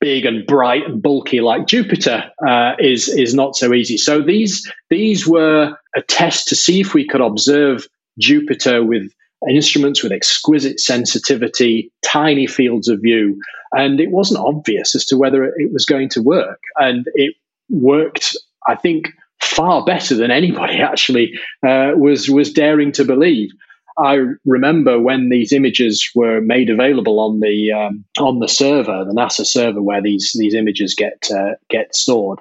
big 0.00 0.26
and 0.26 0.46
bright 0.46 0.84
and 0.84 1.00
bulky 1.00 1.40
like 1.40 1.66
Jupiter 1.66 2.24
uh, 2.46 2.72
is 2.78 3.08
is 3.08 3.34
not 3.34 3.56
so 3.56 3.72
easy. 3.72 3.96
So 3.96 4.20
these 4.20 4.70
these 4.90 5.26
were 5.26 5.76
a 5.96 6.02
test 6.02 6.48
to 6.48 6.56
see 6.56 6.80
if 6.80 6.92
we 6.92 7.06
could 7.06 7.20
observe 7.20 7.86
Jupiter 8.18 8.84
with 8.84 9.10
instruments 9.48 10.02
with 10.02 10.12
exquisite 10.12 10.80
sensitivity, 10.80 11.90
tiny 12.04 12.46
fields 12.46 12.88
of 12.88 13.00
view, 13.00 13.40
and 13.72 14.00
it 14.00 14.10
wasn't 14.10 14.44
obvious 14.44 14.94
as 14.94 15.04
to 15.06 15.16
whether 15.16 15.44
it 15.44 15.72
was 15.72 15.84
going 15.84 16.08
to 16.10 16.22
work. 16.22 16.60
And 16.76 17.06
it 17.14 17.34
worked, 17.68 18.36
I 18.68 18.76
think, 18.76 19.08
far 19.40 19.84
better 19.84 20.14
than 20.14 20.30
anybody 20.30 20.76
actually 20.80 21.32
uh, 21.66 21.92
was 21.96 22.28
was 22.28 22.52
daring 22.52 22.92
to 22.92 23.04
believe. 23.04 23.50
I 23.98 24.20
remember 24.46 24.98
when 24.98 25.28
these 25.28 25.52
images 25.52 26.08
were 26.14 26.40
made 26.40 26.70
available 26.70 27.20
on 27.20 27.40
the 27.40 27.72
um, 27.72 28.04
on 28.18 28.38
the 28.38 28.48
server, 28.48 29.04
the 29.04 29.12
NASA 29.12 29.44
server, 29.44 29.82
where 29.82 30.00
these 30.00 30.32
these 30.38 30.54
images 30.54 30.94
get 30.94 31.28
uh, 31.30 31.54
get 31.68 31.94
stored. 31.94 32.38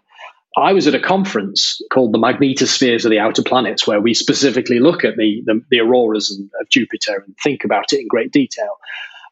I 0.57 0.73
was 0.73 0.87
at 0.87 0.95
a 0.95 0.99
conference 0.99 1.81
called 1.91 2.13
the 2.13 2.19
Magnetospheres 2.19 3.05
of 3.05 3.11
the 3.11 3.19
Outer 3.19 3.43
Planets, 3.43 3.87
where 3.87 4.01
we 4.01 4.13
specifically 4.13 4.79
look 4.79 5.05
at 5.05 5.15
the 5.17 5.41
the, 5.45 5.61
the 5.69 5.79
auroras 5.79 6.31
of 6.31 6.69
Jupiter 6.69 7.23
and 7.25 7.35
think 7.43 7.63
about 7.63 7.93
it 7.93 8.01
in 8.01 8.07
great 8.07 8.31
detail. 8.31 8.77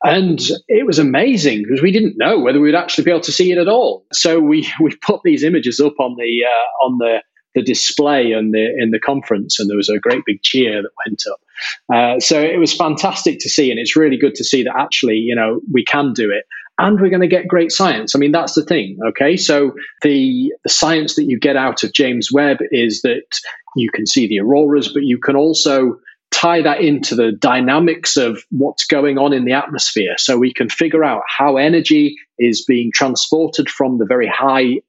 And 0.02 0.40
it 0.70 0.86
was 0.86 0.98
amazing 0.98 1.64
because 1.64 1.82
we 1.82 1.92
didn't 1.92 2.18
know 2.18 2.40
whether 2.40 2.62
we'd 2.62 2.76
actually 2.76 3.04
be 3.04 3.12
able 3.12 3.20
to 3.22 3.34
see 3.34 3.52
it 3.52 3.58
at 3.58 3.68
all. 3.68 4.06
So 4.14 4.40
we 4.40 4.70
we 4.82 4.96
put 4.96 5.22
these 5.24 5.44
images 5.44 5.80
up 5.80 6.00
on 6.00 6.16
the 6.16 6.46
uh, 6.46 6.86
on 6.86 6.98
the 7.00 7.22
the 7.56 7.64
display 7.64 8.32
in 8.32 8.52
the 8.52 8.68
in 8.78 8.92
the 8.92 9.00
conference, 9.00 9.60
and 9.60 9.70
there 9.70 9.78
was 9.78 9.90
a 9.90 10.00
great 10.00 10.24
big 10.26 10.42
cheer 10.42 10.82
that 10.82 10.92
went 11.06 11.24
up. 11.32 11.42
Uh, 11.94 12.20
so 12.20 12.40
it 12.40 12.60
was 12.60 12.74
fantastic 12.74 13.40
to 13.40 13.50
see, 13.50 13.72
and 13.72 13.80
it's 13.80 13.96
really 13.96 14.18
good 14.18 14.36
to 14.36 14.44
see 14.44 14.64
that 14.64 14.76
actually, 14.78 15.18
you 15.18 15.36
know, 15.36 15.60
we 15.72 15.84
can 15.84 16.14
do 16.14 16.32
it, 16.32 16.46
and 16.80 17.00
we're 17.00 17.10
going 17.10 17.22
to 17.22 17.28
get 17.28 17.48
great 17.48 17.72
science. 17.72 18.16
I 18.16 18.20
mean, 18.20 18.32
that's 18.32 18.54
the 18.54 18.64
thing. 18.64 18.98
Okay, 19.10 19.38
so 19.38 19.74
the 20.02 20.52
the 20.64 20.70
science 20.70 21.16
that 21.16 21.26
you 21.26 21.38
get 21.38 21.56
out 21.56 21.84
of 21.84 21.94
James 21.94 22.32
Webb 22.32 22.58
is 22.72 23.02
that 23.02 23.40
you 23.76 23.92
can 23.92 24.08
see 24.08 24.28
the 24.28 24.40
auroras, 24.40 24.92
but 24.92 25.04
you 25.04 25.20
can 25.20 25.36
also 25.36 26.00
tie 26.32 26.62
that 26.62 26.82
into 26.82 27.16
the 27.16 27.32
dynamics 27.32 28.16
of 28.16 28.44
what's 28.52 28.86
going 28.86 29.18
on 29.18 29.34
in 29.34 29.46
the 29.46 29.54
atmosphere. 29.54 30.16
So 30.18 30.38
we 30.38 30.54
can 30.54 30.70
figure 30.70 31.04
out 31.04 31.24
how 31.28 31.58
energy 31.58 32.16
is 32.38 32.64
being 32.64 32.92
transported 32.94 33.70
from 33.70 33.98
the 33.98 34.06
very 34.06 34.28
high 34.28 34.82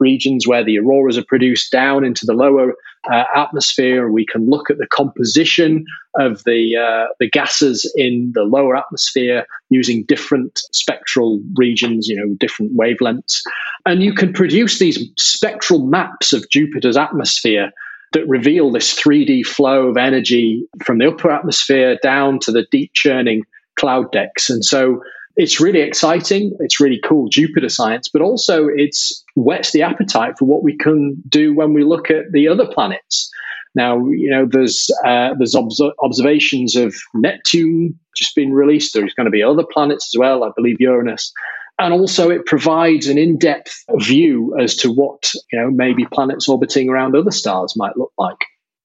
regions 0.00 0.46
where 0.46 0.64
the 0.64 0.78
auroras 0.78 1.16
are 1.16 1.24
produced 1.24 1.70
down 1.70 2.04
into 2.04 2.26
the 2.26 2.32
lower 2.32 2.74
uh, 3.10 3.24
atmosphere. 3.36 4.10
We 4.10 4.26
can 4.26 4.48
look 4.48 4.70
at 4.70 4.78
the 4.78 4.86
composition 4.86 5.84
of 6.18 6.42
the 6.44 6.76
uh, 6.76 7.12
the 7.20 7.30
gases 7.30 7.90
in 7.94 8.32
the 8.34 8.42
lower 8.42 8.76
atmosphere 8.76 9.46
using 9.70 10.04
different 10.04 10.60
spectral 10.72 11.40
regions 11.54 12.08
you 12.08 12.16
know 12.16 12.34
different 12.34 12.76
wavelengths. 12.76 13.42
And 13.84 14.02
you 14.02 14.12
can 14.12 14.32
produce 14.32 14.78
these 14.78 14.98
spectral 15.16 15.86
maps 15.86 16.32
of 16.32 16.48
Jupiter's 16.50 16.96
atmosphere 16.96 17.70
that 18.16 18.26
reveal 18.26 18.72
this 18.72 18.98
3D 18.98 19.46
flow 19.46 19.88
of 19.88 19.98
energy 19.98 20.66
from 20.82 20.96
the 20.98 21.08
upper 21.08 21.30
atmosphere 21.30 21.98
down 22.02 22.38
to 22.40 22.50
the 22.50 22.66
deep 22.70 22.90
churning 22.94 23.44
cloud 23.78 24.10
decks. 24.10 24.48
And 24.48 24.64
so 24.64 25.02
it's 25.36 25.60
really 25.60 25.80
exciting. 25.80 26.56
It's 26.60 26.80
really 26.80 26.98
cool 27.04 27.28
Jupiter 27.28 27.68
science, 27.68 28.08
but 28.08 28.22
also 28.22 28.68
it's 28.74 29.22
whets 29.34 29.72
the 29.72 29.82
appetite 29.82 30.38
for 30.38 30.46
what 30.46 30.62
we 30.62 30.74
can 30.78 31.22
do 31.28 31.54
when 31.54 31.74
we 31.74 31.84
look 31.84 32.10
at 32.10 32.32
the 32.32 32.48
other 32.48 32.66
planets. 32.66 33.30
Now, 33.74 33.98
you 34.08 34.30
know, 34.30 34.48
there's 34.50 34.88
uh, 35.04 35.34
there's 35.36 35.54
obs- 35.54 35.82
observations 36.02 36.74
of 36.74 36.96
Neptune 37.12 37.98
just 38.16 38.34
been 38.34 38.54
released. 38.54 38.94
There's 38.94 39.12
going 39.12 39.26
to 39.26 39.30
be 39.30 39.42
other 39.42 39.64
planets 39.70 40.08
as 40.14 40.18
well. 40.18 40.42
I 40.42 40.50
believe 40.56 40.76
Uranus. 40.80 41.30
And 41.78 41.92
also, 41.92 42.30
it 42.30 42.46
provides 42.46 43.06
an 43.06 43.18
in 43.18 43.36
depth 43.36 43.84
view 43.98 44.56
as 44.58 44.76
to 44.76 44.90
what, 44.90 45.30
you 45.52 45.60
know, 45.60 45.70
maybe 45.70 46.06
planets 46.06 46.48
orbiting 46.48 46.88
around 46.88 47.14
other 47.14 47.30
stars 47.30 47.74
might 47.76 47.98
look 47.98 48.12
like. 48.16 48.38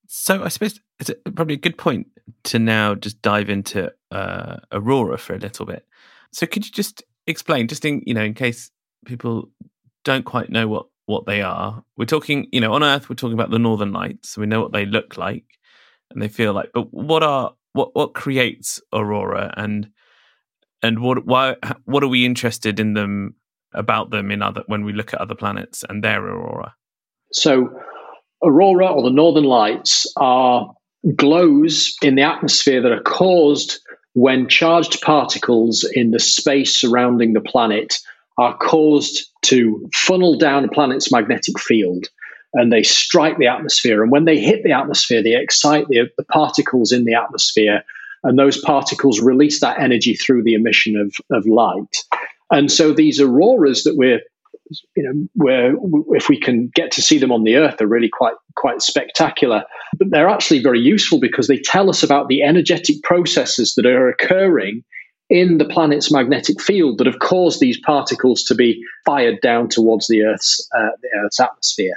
So, 0.08 0.44
I 0.44 0.50
suppose 0.50 0.78
it's 1.00 1.12
probably 1.34 1.56
a 1.56 1.60
good 1.60 1.78
point 1.78 2.08
to 2.46 2.60
now 2.60 2.96
just 2.96 3.22
dive 3.22 3.50
into 3.50 3.94
uh, 4.12 4.58
Aurora 4.74 5.18
for 5.18 5.34
a 5.34 5.40
little 5.40 5.66
bit. 5.66 5.86
So, 6.34 6.46
could 6.46 6.66
you 6.66 6.72
just 6.74 7.02
explain, 7.28 7.70
just 7.70 7.86
in, 7.86 8.04
you 8.06 8.14
know, 8.14 8.24
in 8.24 8.34
case 8.34 8.72
people 9.06 9.50
don't 10.04 10.26
quite 10.26 10.50
know 10.50 10.68
what, 10.68 10.88
what 11.06 11.26
they 11.26 11.42
are? 11.42 11.86
We're 11.96 12.04
talking, 12.04 12.48
you 12.52 12.60
know, 12.60 12.74
on 12.74 12.84
Earth, 12.84 13.10
we're 13.10 13.16
talking 13.16 13.40
about 13.40 13.52
the 13.52 13.60
Northern 13.60 13.94
Lights. 13.94 14.32
So 14.32 14.42
we 14.42 14.48
know 14.48 14.60
what 14.60 14.74
they 14.74 14.86
look 14.86 15.16
like 15.16 15.46
and 16.10 16.22
they 16.22 16.28
feel 16.28 16.52
like, 16.52 16.72
but 16.74 16.94
what 16.94 17.24
are, 17.24 17.54
what, 17.72 17.96
what 17.96 18.14
creates 18.14 18.82
Aurora 18.92 19.54
and, 19.56 19.92
and 20.84 21.00
what 21.00 21.26
why 21.26 21.56
what 21.86 22.04
are 22.04 22.08
we 22.08 22.26
interested 22.26 22.80
in 22.80 22.94
them 22.94 23.36
about 23.74 24.10
them 24.10 24.32
in 24.32 24.42
other 24.42 24.64
when 24.68 24.84
we 24.84 24.94
look 24.94 25.14
at 25.14 25.22
other 25.22 25.36
planets 25.36 25.84
and 25.88 26.04
their 26.04 26.26
aurora? 26.26 26.76
So, 27.32 27.70
aurora 28.44 28.88
or 28.88 29.04
the 29.04 29.16
northern 29.16 29.46
lights 29.46 30.12
are 30.18 30.74
glows 31.16 31.96
in 32.02 32.16
the 32.16 32.22
atmosphere 32.22 32.82
that 32.82 32.92
are 32.92 33.02
caused 33.02 33.80
when 34.14 34.50
charged 34.50 35.02
particles 35.02 35.90
in 35.94 36.12
the 36.12 36.20
space 36.20 36.76
surrounding 36.76 37.34
the 37.34 37.42
planet 37.42 37.98
are 38.38 38.58
caused 38.58 39.30
to 39.44 39.90
funnel 39.94 40.38
down 40.38 40.66
a 40.66 40.68
planet's 40.68 41.12
magnetic 41.12 41.60
field 41.60 42.08
and 42.54 42.72
they 42.72 42.84
strike 42.84 43.38
the 43.38 43.48
atmosphere. 43.48 44.04
And 44.04 44.12
when 44.12 44.26
they 44.26 44.40
hit 44.40 44.64
the 44.64 44.74
atmosphere, 44.74 45.24
they 45.24 45.36
excite 45.36 45.88
the, 45.88 46.10
the 46.18 46.26
particles 46.26 46.92
in 46.92 47.06
the 47.06 47.14
atmosphere 47.14 47.84
and 48.24 48.38
those 48.38 48.60
particles 48.62 49.20
release 49.20 49.60
that 49.62 49.80
energy 49.80 50.16
through 50.16 50.44
the 50.44 50.54
emission 50.54 50.96
of, 50.96 51.16
of 51.36 51.46
light. 51.46 51.98
And 52.52 52.72
so 52.72 52.94
these 52.94 53.20
auroras 53.20 53.84
that 53.84 53.96
we're 53.96 54.20
you 54.96 55.04
know, 55.04 55.28
where 55.36 55.76
if 56.16 56.30
we 56.30 56.40
can 56.40 56.72
get 56.74 56.92
to 56.92 57.02
see 57.02 57.18
them 57.18 57.32
on 57.32 57.44
the 57.44 57.56
Earth, 57.56 57.76
they're 57.78 57.88
really 57.88 58.10
quite 58.10 58.36
quite 58.56 58.82
spectacular. 58.82 59.64
But 59.98 60.12
they're 60.12 60.30
actually 60.30 60.62
very 60.62 60.80
useful 60.80 61.20
because 61.20 61.48
they 61.48 61.58
tell 61.58 61.90
us 61.90 62.04
about 62.04 62.28
the 62.28 62.44
energetic 62.44 63.04
processes 63.04 63.76
that 63.76 63.86
are 63.86 64.08
occurring 64.08 64.84
in 65.30 65.58
the 65.58 65.66
planet's 65.66 66.12
magnetic 66.12 66.62
field 66.62 66.98
that 66.98 67.08
have 67.08 67.20
caused 67.20 67.60
these 67.60 67.80
particles 67.80 68.44
to 68.44 68.56
be 68.56 68.82
fired 69.06 69.40
down 69.42 69.70
towards 69.70 70.08
the 70.08 70.24
Earth's 70.24 70.68
uh, 70.76 70.90
the 71.02 71.10
Earth's 71.24 71.40
atmosphere. 71.40 71.96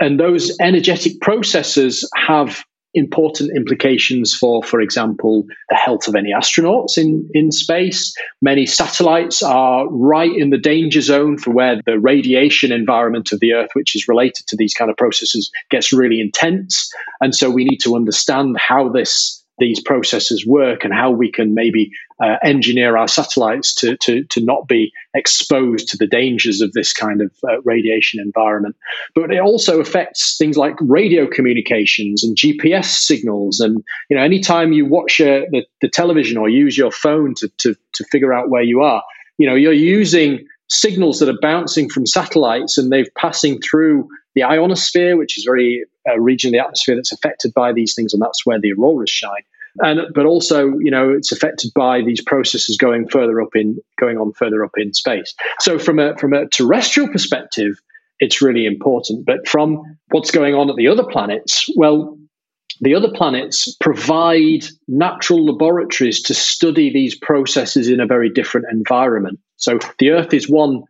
And 0.00 0.18
those 0.18 0.56
energetic 0.60 1.20
processes 1.20 2.08
have 2.16 2.64
important 2.94 3.50
implications 3.56 4.34
for, 4.34 4.62
for 4.62 4.80
example, 4.80 5.44
the 5.68 5.76
health 5.76 6.08
of 6.08 6.14
any 6.14 6.30
astronauts 6.30 6.98
in, 6.98 7.28
in 7.32 7.50
space. 7.50 8.14
Many 8.40 8.66
satellites 8.66 9.42
are 9.42 9.88
right 9.88 10.32
in 10.34 10.50
the 10.50 10.58
danger 10.58 11.00
zone 11.00 11.38
for 11.38 11.50
where 11.50 11.80
the 11.86 11.98
radiation 11.98 12.72
environment 12.72 13.32
of 13.32 13.40
the 13.40 13.54
Earth, 13.54 13.70
which 13.74 13.96
is 13.96 14.08
related 14.08 14.46
to 14.48 14.56
these 14.56 14.74
kind 14.74 14.90
of 14.90 14.96
processes, 14.96 15.50
gets 15.70 15.92
really 15.92 16.20
intense. 16.20 16.92
And 17.20 17.34
so 17.34 17.50
we 17.50 17.64
need 17.64 17.78
to 17.78 17.96
understand 17.96 18.56
how 18.58 18.88
this 18.88 19.41
these 19.62 19.80
processes 19.80 20.44
work 20.44 20.82
and 20.82 20.92
how 20.92 21.08
we 21.08 21.30
can 21.30 21.54
maybe 21.54 21.88
uh, 22.20 22.34
engineer 22.42 22.96
our 22.96 23.06
satellites 23.06 23.72
to, 23.72 23.96
to, 23.98 24.24
to 24.24 24.40
not 24.40 24.66
be 24.66 24.92
exposed 25.14 25.88
to 25.88 25.96
the 25.96 26.06
dangers 26.06 26.60
of 26.60 26.72
this 26.72 26.92
kind 26.92 27.22
of 27.22 27.30
uh, 27.48 27.62
radiation 27.62 28.18
environment. 28.18 28.74
But 29.14 29.32
it 29.32 29.38
also 29.38 29.78
affects 29.78 30.36
things 30.36 30.56
like 30.56 30.74
radio 30.80 31.28
communications 31.28 32.24
and 32.24 32.36
GPS 32.36 32.86
signals. 32.86 33.60
And 33.60 33.84
you 34.10 34.16
know, 34.16 34.22
anytime 34.24 34.72
you 34.72 34.84
watch 34.84 35.20
uh, 35.20 35.42
the, 35.52 35.64
the 35.80 35.88
television 35.88 36.36
or 36.36 36.48
use 36.48 36.76
your 36.76 36.90
phone 36.90 37.34
to, 37.36 37.48
to, 37.58 37.76
to 37.92 38.04
figure 38.10 38.34
out 38.34 38.50
where 38.50 38.64
you 38.64 38.80
are, 38.82 39.04
you 39.38 39.46
know, 39.46 39.54
you're 39.54 39.72
using 39.72 40.44
signals 40.70 41.20
that 41.20 41.28
are 41.28 41.38
bouncing 41.40 41.88
from 41.88 42.04
satellites 42.04 42.78
and 42.78 42.90
they're 42.90 43.06
passing 43.16 43.60
through 43.60 44.08
the 44.34 44.42
ionosphere, 44.42 45.16
which 45.16 45.38
is 45.38 45.44
very 45.44 45.84
a 46.08 46.14
uh, 46.14 46.16
region 46.16 46.48
of 46.48 46.52
the 46.52 46.58
atmosphere 46.58 46.96
that's 46.96 47.12
affected 47.12 47.54
by 47.54 47.72
these 47.72 47.94
things, 47.94 48.12
and 48.12 48.20
that's 48.20 48.44
where 48.44 48.58
the 48.58 48.72
auroras 48.72 49.10
shine 49.10 49.44
and 49.78 50.00
but 50.14 50.26
also 50.26 50.78
you 50.78 50.90
know 50.90 51.10
it's 51.10 51.32
affected 51.32 51.70
by 51.74 52.02
these 52.02 52.22
processes 52.22 52.76
going 52.76 53.08
further 53.08 53.40
up 53.40 53.54
in 53.54 53.78
going 53.98 54.18
on 54.18 54.32
further 54.32 54.64
up 54.64 54.72
in 54.76 54.92
space. 54.92 55.34
So 55.60 55.78
from 55.78 55.98
a 55.98 56.16
from 56.16 56.32
a 56.32 56.46
terrestrial 56.48 57.08
perspective 57.08 57.80
it's 58.20 58.40
really 58.40 58.66
important. 58.66 59.26
But 59.26 59.48
from 59.48 59.82
what's 60.10 60.30
going 60.30 60.54
on 60.54 60.70
at 60.70 60.76
the 60.76 60.88
other 60.88 61.04
planets 61.04 61.66
well 61.76 62.18
the 62.80 62.94
other 62.94 63.10
planets 63.14 63.74
provide 63.76 64.64
natural 64.88 65.44
laboratories 65.44 66.20
to 66.22 66.34
study 66.34 66.92
these 66.92 67.14
processes 67.14 67.88
in 67.88 68.00
a 68.00 68.06
very 68.06 68.30
different 68.30 68.66
environment. 68.72 69.38
So 69.56 69.78
the 69.98 70.10
earth 70.10 70.34
is 70.34 70.48
one 70.48 70.82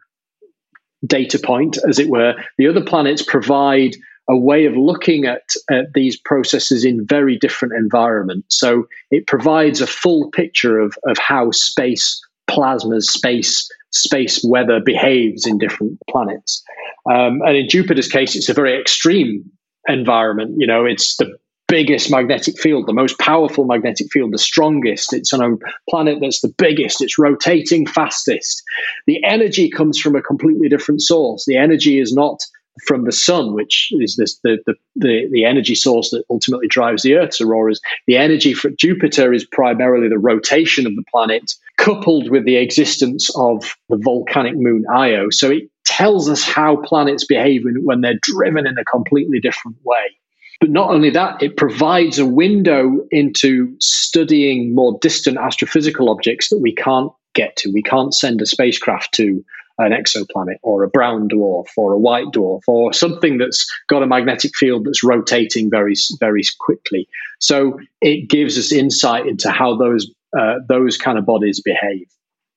data 1.07 1.39
point 1.39 1.79
as 1.89 1.99
it 1.99 2.09
were. 2.09 2.35
The 2.59 2.69
other 2.69 2.83
planets 2.83 3.23
provide 3.23 3.97
a 4.29 4.37
way 4.37 4.67
of 4.67 4.77
looking 4.77 5.25
at, 5.27 5.43
at 5.71 5.93
these 5.95 6.19
processes 6.19 6.85
in 6.85 7.07
very 7.07 7.37
different 7.37 7.75
environments. 7.75 8.59
So 8.59 8.85
it 9.11 9.27
provides 9.27 9.81
a 9.81 9.87
full 9.87 10.31
picture 10.31 10.79
of, 10.79 10.97
of 11.07 11.19
how 11.19 11.51
space 11.51 12.21
plasmas, 12.49 13.05
space 13.05 13.69
space 13.91 14.43
weather 14.43 14.81
behaves 14.85 15.47
in 15.47 15.59
different 15.59 15.99
planets. 16.09 16.63
Um, 17.11 17.41
and 17.43 17.57
in 17.57 17.69
Jupiter's 17.69 18.09
case, 18.09 18.35
it's 18.35 18.49
a 18.49 18.55
very 18.55 18.81
extreme 18.81 19.45
environment. 19.87 20.55
You 20.57 20.67
know, 20.67 20.87
it's 20.87 21.17
the 21.17 21.37
biggest 21.69 22.11
magnetic 22.11 22.59
field, 22.59 22.87
the 22.87 22.93
most 22.93 23.19
powerful 23.19 23.65
magnetic 23.65 24.07
field, 24.11 24.33
the 24.33 24.39
strongest. 24.39 25.13
It's 25.13 25.33
on 25.33 25.43
a 25.43 25.57
planet 25.91 26.19
that's 26.21 26.41
the 26.41 26.53
biggest, 26.59 27.03
it's 27.03 27.19
rotating 27.19 27.87
fastest. 27.87 28.63
The 29.07 29.23
energy 29.25 29.71
comes 29.71 29.99
from 29.99 30.15
a 30.15 30.23
completely 30.23 30.69
different 30.69 31.01
source. 31.01 31.45
The 31.47 31.57
energy 31.57 31.99
is 31.99 32.13
not 32.13 32.41
from 32.87 33.05
the 33.05 33.13
sun, 33.13 33.55
which 33.55 33.89
is 33.93 34.17
this, 34.17 34.39
the, 34.43 34.59
the, 34.67 34.75
the, 34.97 35.29
the, 35.31 35.45
energy 35.45 35.75
source 35.75 36.11
that 36.11 36.25
ultimately 36.31 36.69
drives 36.69 37.03
the 37.03 37.15
Earth's 37.15 37.41
auroras. 37.41 37.81
The 38.07 38.17
energy 38.17 38.55
for 38.55 38.71
Jupiter 38.71 39.33
is 39.33 39.45
primarily 39.45 40.09
the 40.09 40.19
rotation 40.19 40.87
of 40.87 40.97
the 40.97 41.05
planet, 41.11 41.53
coupled 41.77 42.31
with 42.31 42.45
the 42.45 42.57
existence 42.57 43.31
of 43.37 43.77
the 43.89 43.99
volcanic 43.99 44.55
moon 44.57 44.85
Io. 44.91 45.29
So 45.31 45.51
it 45.51 45.65
tells 45.85 46.29
us 46.29 46.43
how 46.43 46.77
planets 46.77 47.25
behave 47.25 47.63
when 47.65 48.01
they're 48.01 48.19
driven 48.23 48.67
in 48.67 48.79
a 48.79 48.85
completely 48.85 49.41
different 49.41 49.77
way. 49.85 50.17
But 50.61 50.71
not 50.71 50.91
only 50.91 51.11
that, 51.11 51.43
it 51.43 51.57
provides 51.57 52.19
a 52.19 52.27
window 52.27 53.05
into 53.11 53.75
studying 53.81 54.75
more 54.75 54.97
distant 55.01 55.37
astrophysical 55.37 56.09
objects 56.09 56.51
that 56.51 56.61
we 56.61 56.73
can't 56.73 57.11
get 57.35 57.57
to. 57.57 57.73
We 57.73 57.83
can't 57.83 58.15
send 58.15 58.41
a 58.41 58.47
spacecraft 58.47 59.13
to 59.15 59.45
an 59.79 59.93
exoplanet 59.93 60.57
or 60.63 60.85
a 60.85 60.89
brown 60.89 61.29
dwarf 61.29 61.67
or 61.77 61.93
a 61.93 61.99
white 61.99 62.27
dwarf 62.27 62.63
or 62.67 62.93
something 62.93 63.39
that's 63.39 63.71
got 63.89 64.03
a 64.03 64.07
magnetic 64.07 64.53
field 64.57 64.85
that's 64.85 65.03
rotating 65.03 65.71
very 65.71 65.95
very 66.21 66.43
quickly. 66.61 67.09
So 67.41 67.79
it 68.01 68.29
gives 68.29 68.59
us 68.59 68.73
insight 68.73 69.27
into 69.27 69.51
how 69.51 69.77
those 69.77 70.11
uh, 70.39 70.61
those 70.69 70.97
kind 70.97 71.19
of 71.19 71.27
bodies 71.27 71.61
behave. 71.61 72.07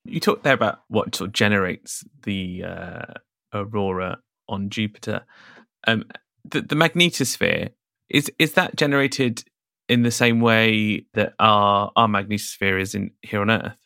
You 0.06 0.20
talked 0.20 0.44
there 0.44 0.54
about 0.54 0.82
what 0.88 1.16
sort 1.16 1.30
of 1.30 1.34
generates 1.34 2.04
the 2.24 2.64
uh, 2.64 3.06
aurora 3.54 4.20
on 4.48 4.70
Jupiter. 4.70 5.26
Um, 5.88 6.06
the, 6.44 6.62
the 6.62 6.76
magnetosphere 6.76 7.70
is 8.10 8.32
is 8.38 8.54
that 8.54 8.76
generated 8.76 9.44
in 9.90 10.04
the 10.04 10.12
same 10.12 10.40
way 10.42 11.06
that 11.14 11.34
our 11.40 11.92
our 11.96 12.08
magnetosphere 12.08 12.80
is 12.80 12.96
in 12.96 13.12
here 13.22 13.42
on 13.42 13.50
Earth? 13.50 13.78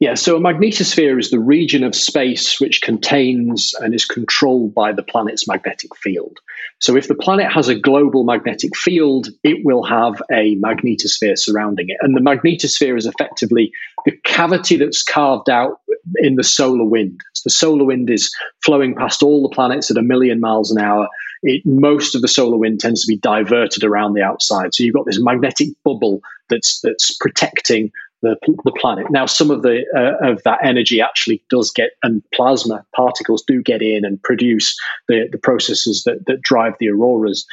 Yeah, 0.00 0.14
so 0.14 0.36
a 0.36 0.40
magnetosphere 0.40 1.18
is 1.18 1.30
the 1.30 1.40
region 1.40 1.82
of 1.82 1.92
space 1.92 2.60
which 2.60 2.82
contains 2.82 3.74
and 3.80 3.92
is 3.92 4.04
controlled 4.04 4.72
by 4.72 4.92
the 4.92 5.02
planet's 5.02 5.48
magnetic 5.48 5.96
field. 5.96 6.38
So 6.78 6.94
if 6.96 7.08
the 7.08 7.16
planet 7.16 7.50
has 7.50 7.66
a 7.66 7.74
global 7.74 8.22
magnetic 8.22 8.76
field, 8.76 9.28
it 9.42 9.64
will 9.64 9.82
have 9.82 10.22
a 10.30 10.54
magnetosphere 10.56 11.36
surrounding 11.36 11.86
it. 11.88 11.96
And 12.00 12.16
the 12.16 12.20
magnetosphere 12.20 12.96
is 12.96 13.06
effectively 13.06 13.72
the 14.04 14.12
cavity 14.24 14.76
that's 14.76 15.02
carved 15.02 15.50
out 15.50 15.80
in 16.18 16.36
the 16.36 16.44
solar 16.44 16.84
wind. 16.84 17.20
So 17.32 17.42
the 17.46 17.50
solar 17.50 17.84
wind 17.84 18.08
is 18.08 18.32
flowing 18.64 18.94
past 18.94 19.24
all 19.24 19.42
the 19.42 19.54
planets 19.54 19.90
at 19.90 19.96
a 19.96 20.02
million 20.02 20.38
miles 20.38 20.70
an 20.70 20.80
hour. 20.80 21.08
It, 21.42 21.62
most 21.66 22.14
of 22.14 22.22
the 22.22 22.28
solar 22.28 22.56
wind 22.56 22.78
tends 22.78 23.04
to 23.04 23.08
be 23.08 23.18
diverted 23.18 23.82
around 23.82 24.14
the 24.14 24.22
outside. 24.22 24.74
So 24.74 24.84
you've 24.84 24.94
got 24.94 25.06
this 25.06 25.20
magnetic 25.20 25.68
bubble 25.84 26.20
that's 26.48 26.80
that's 26.82 27.16
protecting 27.16 27.90
the, 28.22 28.36
the 28.64 28.72
planet. 28.72 29.06
Now, 29.10 29.26
some 29.26 29.50
of 29.50 29.62
the 29.62 29.84
uh, 29.96 30.30
of 30.30 30.42
that 30.44 30.58
energy 30.64 31.00
actually 31.00 31.42
does 31.50 31.70
get, 31.70 31.90
and 32.02 32.22
plasma 32.34 32.84
particles 32.94 33.42
do 33.46 33.62
get 33.62 33.82
in 33.82 34.04
and 34.04 34.22
produce 34.22 34.76
the, 35.08 35.28
the 35.30 35.38
processes 35.38 36.02
that, 36.04 36.26
that 36.26 36.42
drive 36.42 36.74
the 36.80 36.88
auroras. 36.88 37.46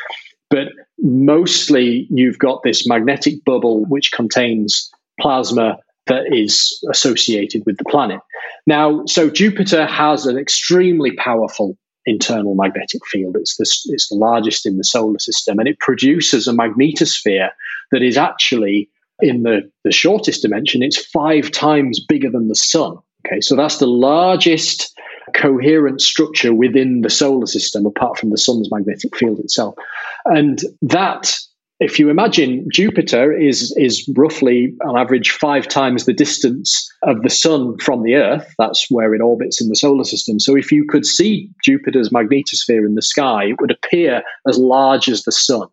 But 0.49 0.69
mostly, 0.99 2.07
you've 2.09 2.39
got 2.39 2.63
this 2.63 2.87
magnetic 2.87 3.43
bubble 3.45 3.85
which 3.85 4.11
contains 4.11 4.91
plasma 5.19 5.79
that 6.07 6.31
is 6.31 6.83
associated 6.91 7.63
with 7.65 7.77
the 7.77 7.85
planet. 7.85 8.19
Now, 8.67 9.03
so 9.05 9.29
Jupiter 9.29 9.85
has 9.85 10.25
an 10.25 10.37
extremely 10.37 11.11
powerful 11.15 11.77
internal 12.05 12.53
magnetic 12.53 13.01
field. 13.07 13.35
It's 13.35 13.57
the, 13.57 13.93
it's 13.93 14.09
the 14.09 14.15
largest 14.15 14.65
in 14.65 14.77
the 14.77 14.83
solar 14.83 15.17
system, 15.17 15.57
and 15.57 15.67
it 15.67 15.79
produces 15.79 16.47
a 16.47 16.53
magnetosphere 16.53 17.49
that 17.91 18.03
is 18.03 18.17
actually 18.17 18.89
in 19.19 19.43
the, 19.43 19.69
the 19.83 19.91
shortest 19.91 20.41
dimension, 20.41 20.83
it's 20.83 21.05
five 21.05 21.51
times 21.51 21.99
bigger 21.99 22.29
than 22.29 22.47
the 22.47 22.55
sun. 22.55 22.97
Okay, 23.25 23.41
so 23.41 23.55
that's 23.55 23.77
the 23.77 23.87
largest 23.87 24.93
coherent 25.33 25.99
structure 26.01 26.53
within 26.53 27.01
the 27.01 27.09
solar 27.09 27.47
system, 27.47 27.85
apart 27.85 28.17
from 28.17 28.29
the 28.29 28.37
sun's 28.37 28.69
magnetic 28.71 29.15
field 29.15 29.39
itself. 29.39 29.75
And 30.25 30.61
that, 30.83 31.35
if 31.79 31.97
you 31.97 32.09
imagine 32.09 32.67
Jupiter 32.71 33.35
is, 33.35 33.75
is 33.77 34.07
roughly 34.15 34.75
on 34.85 34.97
average 34.97 35.31
five 35.31 35.67
times 35.67 36.05
the 36.05 36.13
distance 36.13 36.87
of 37.01 37.23
the 37.23 37.29
sun 37.29 37.77
from 37.79 38.03
the 38.03 38.15
Earth, 38.15 38.53
that's 38.59 38.85
where 38.89 39.15
it 39.15 39.21
orbits 39.21 39.59
in 39.59 39.69
the 39.69 39.75
solar 39.75 40.03
system. 40.03 40.39
So 40.39 40.55
if 40.55 40.71
you 40.71 40.85
could 40.87 41.05
see 41.05 41.49
Jupiter's 41.63 42.09
magnetosphere 42.09 42.85
in 42.85 42.95
the 42.95 43.01
sky, 43.01 43.45
it 43.45 43.59
would 43.59 43.71
appear 43.71 44.21
as 44.47 44.57
large 44.59 45.09
as 45.09 45.23
the 45.23 45.31
sun 45.31 45.67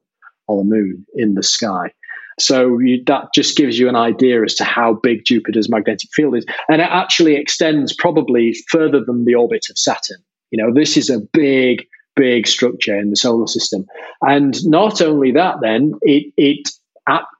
or 0.48 0.58
the 0.58 0.68
moon 0.68 1.06
in 1.14 1.34
the 1.34 1.42
sky. 1.42 1.92
So 2.38 2.78
you, 2.78 3.02
that 3.06 3.28
just 3.34 3.56
gives 3.56 3.78
you 3.78 3.88
an 3.88 3.96
idea 3.96 4.42
as 4.42 4.54
to 4.54 4.64
how 4.64 4.94
big 4.94 5.24
Jupiter's 5.24 5.68
magnetic 5.68 6.10
field 6.12 6.36
is. 6.36 6.46
And 6.68 6.80
it 6.80 6.88
actually 6.90 7.36
extends 7.36 7.92
probably 7.92 8.54
further 8.68 9.04
than 9.04 9.24
the 9.24 9.34
orbit 9.34 9.66
of 9.70 9.78
Saturn. 9.78 10.18
You 10.50 10.62
know, 10.62 10.72
this 10.72 10.96
is 10.96 11.10
a 11.10 11.20
big, 11.32 11.86
big 12.16 12.46
structure 12.46 12.98
in 12.98 13.10
the 13.10 13.16
solar 13.16 13.46
system. 13.46 13.86
And 14.20 14.54
not 14.66 15.00
only 15.00 15.32
that, 15.32 15.56
then, 15.62 15.92
it, 16.02 16.32
it 16.36 16.68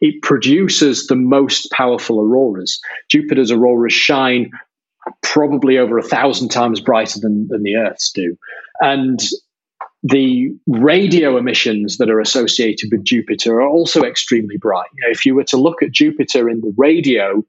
it 0.00 0.20
produces 0.22 1.06
the 1.06 1.14
most 1.14 1.70
powerful 1.70 2.20
auroras. 2.20 2.80
Jupiter's 3.08 3.52
auroras 3.52 3.92
shine 3.92 4.50
probably 5.22 5.78
over 5.78 5.98
a 5.98 6.02
thousand 6.02 6.48
times 6.48 6.80
brighter 6.80 7.20
than, 7.20 7.46
than 7.48 7.62
the 7.62 7.76
Earth's 7.76 8.10
do. 8.10 8.36
And 8.80 9.20
the 10.02 10.50
radio 10.66 11.36
emissions 11.36 11.98
that 11.98 12.10
are 12.10 12.20
associated 12.20 12.90
with 12.90 13.04
Jupiter 13.04 13.60
are 13.60 13.68
also 13.68 14.02
extremely 14.02 14.56
bright. 14.56 14.88
You 14.96 15.04
know, 15.04 15.10
if 15.10 15.24
you 15.24 15.34
were 15.34 15.44
to 15.44 15.56
look 15.56 15.82
at 15.82 15.92
Jupiter 15.92 16.48
in 16.48 16.60
the 16.60 16.74
radio, 16.76 17.44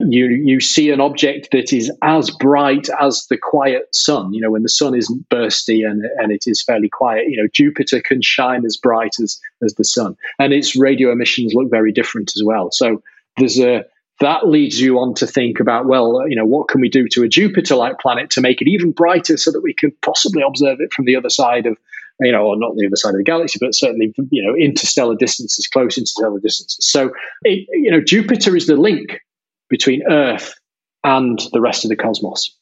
you 0.00 0.26
you 0.26 0.58
see 0.58 0.90
an 0.90 1.00
object 1.00 1.48
that 1.52 1.72
is 1.72 1.92
as 2.02 2.30
bright 2.30 2.88
as 3.00 3.26
the 3.30 3.38
quiet 3.38 3.94
sun. 3.94 4.34
You 4.34 4.40
know, 4.40 4.50
when 4.50 4.64
the 4.64 4.68
sun 4.68 4.96
isn't 4.96 5.28
bursty 5.28 5.88
and, 5.88 6.04
and 6.18 6.32
it 6.32 6.44
is 6.46 6.64
fairly 6.64 6.88
quiet, 6.88 7.28
you 7.28 7.40
know, 7.40 7.48
Jupiter 7.52 8.00
can 8.00 8.20
shine 8.20 8.64
as 8.64 8.76
bright 8.76 9.14
as 9.22 9.40
as 9.62 9.74
the 9.74 9.84
sun, 9.84 10.16
and 10.40 10.52
its 10.52 10.74
radio 10.74 11.12
emissions 11.12 11.54
look 11.54 11.70
very 11.70 11.92
different 11.92 12.32
as 12.34 12.42
well. 12.44 12.70
So 12.72 13.02
there's 13.36 13.60
a 13.60 13.84
that 14.20 14.48
leads 14.48 14.80
you 14.80 14.98
on 14.98 15.14
to 15.14 15.26
think 15.26 15.60
about 15.60 15.86
well 15.86 16.28
you 16.28 16.36
know 16.36 16.46
what 16.46 16.68
can 16.68 16.80
we 16.80 16.88
do 16.88 17.08
to 17.08 17.22
a 17.22 17.28
jupiter 17.28 17.74
like 17.74 17.98
planet 17.98 18.30
to 18.30 18.40
make 18.40 18.60
it 18.60 18.68
even 18.68 18.92
brighter 18.92 19.36
so 19.36 19.50
that 19.50 19.62
we 19.62 19.74
can 19.74 19.92
possibly 20.02 20.42
observe 20.46 20.78
it 20.80 20.92
from 20.92 21.04
the 21.04 21.16
other 21.16 21.30
side 21.30 21.66
of 21.66 21.76
you 22.20 22.32
know 22.32 22.46
or 22.46 22.56
not 22.56 22.74
the 22.76 22.86
other 22.86 22.96
side 22.96 23.10
of 23.10 23.16
the 23.16 23.24
galaxy 23.24 23.58
but 23.60 23.74
certainly 23.74 24.12
you 24.30 24.42
know 24.42 24.54
interstellar 24.56 25.16
distances 25.16 25.66
close 25.66 25.98
interstellar 25.98 26.38
distances. 26.40 26.78
So 26.80 27.10
it, 27.42 27.66
you 27.72 27.90
know 27.90 28.00
jupiter 28.00 28.56
is 28.56 28.66
the 28.66 28.76
link 28.76 29.20
between 29.68 30.02
earth 30.08 30.54
and 31.02 31.40
the 31.52 31.60
rest 31.60 31.84
of 31.84 31.90
the 31.90 31.96
cosmos. 31.96 32.56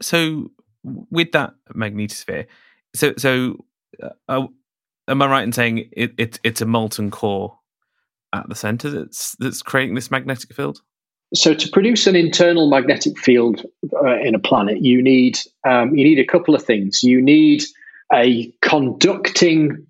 So 0.00 0.50
with 0.84 1.32
that 1.32 1.54
magnetosphere 1.74 2.46
so 2.94 3.14
so 3.16 3.64
uh, 4.28 4.46
am 5.06 5.22
i 5.22 5.26
right 5.26 5.44
in 5.44 5.52
saying 5.52 5.88
it, 5.92 6.12
it 6.18 6.40
it's 6.42 6.60
a 6.60 6.66
molten 6.66 7.10
core 7.10 7.56
at 8.32 8.48
the 8.48 8.54
center 8.54 8.90
that's 8.90 9.36
that's 9.38 9.62
creating 9.62 9.94
this 9.94 10.10
magnetic 10.10 10.54
field? 10.54 10.80
So 11.34 11.54
to 11.54 11.68
produce 11.70 12.06
an 12.06 12.14
internal 12.14 12.68
magnetic 12.68 13.18
field 13.18 13.64
uh, 13.94 14.18
in 14.20 14.34
a 14.34 14.38
planet, 14.38 14.82
you 14.82 15.02
need 15.02 15.38
um, 15.66 15.94
you 15.94 16.04
need 16.04 16.18
a 16.18 16.26
couple 16.26 16.54
of 16.54 16.62
things. 16.62 17.02
You 17.02 17.22
need 17.22 17.64
a 18.12 18.52
conducting 18.60 19.86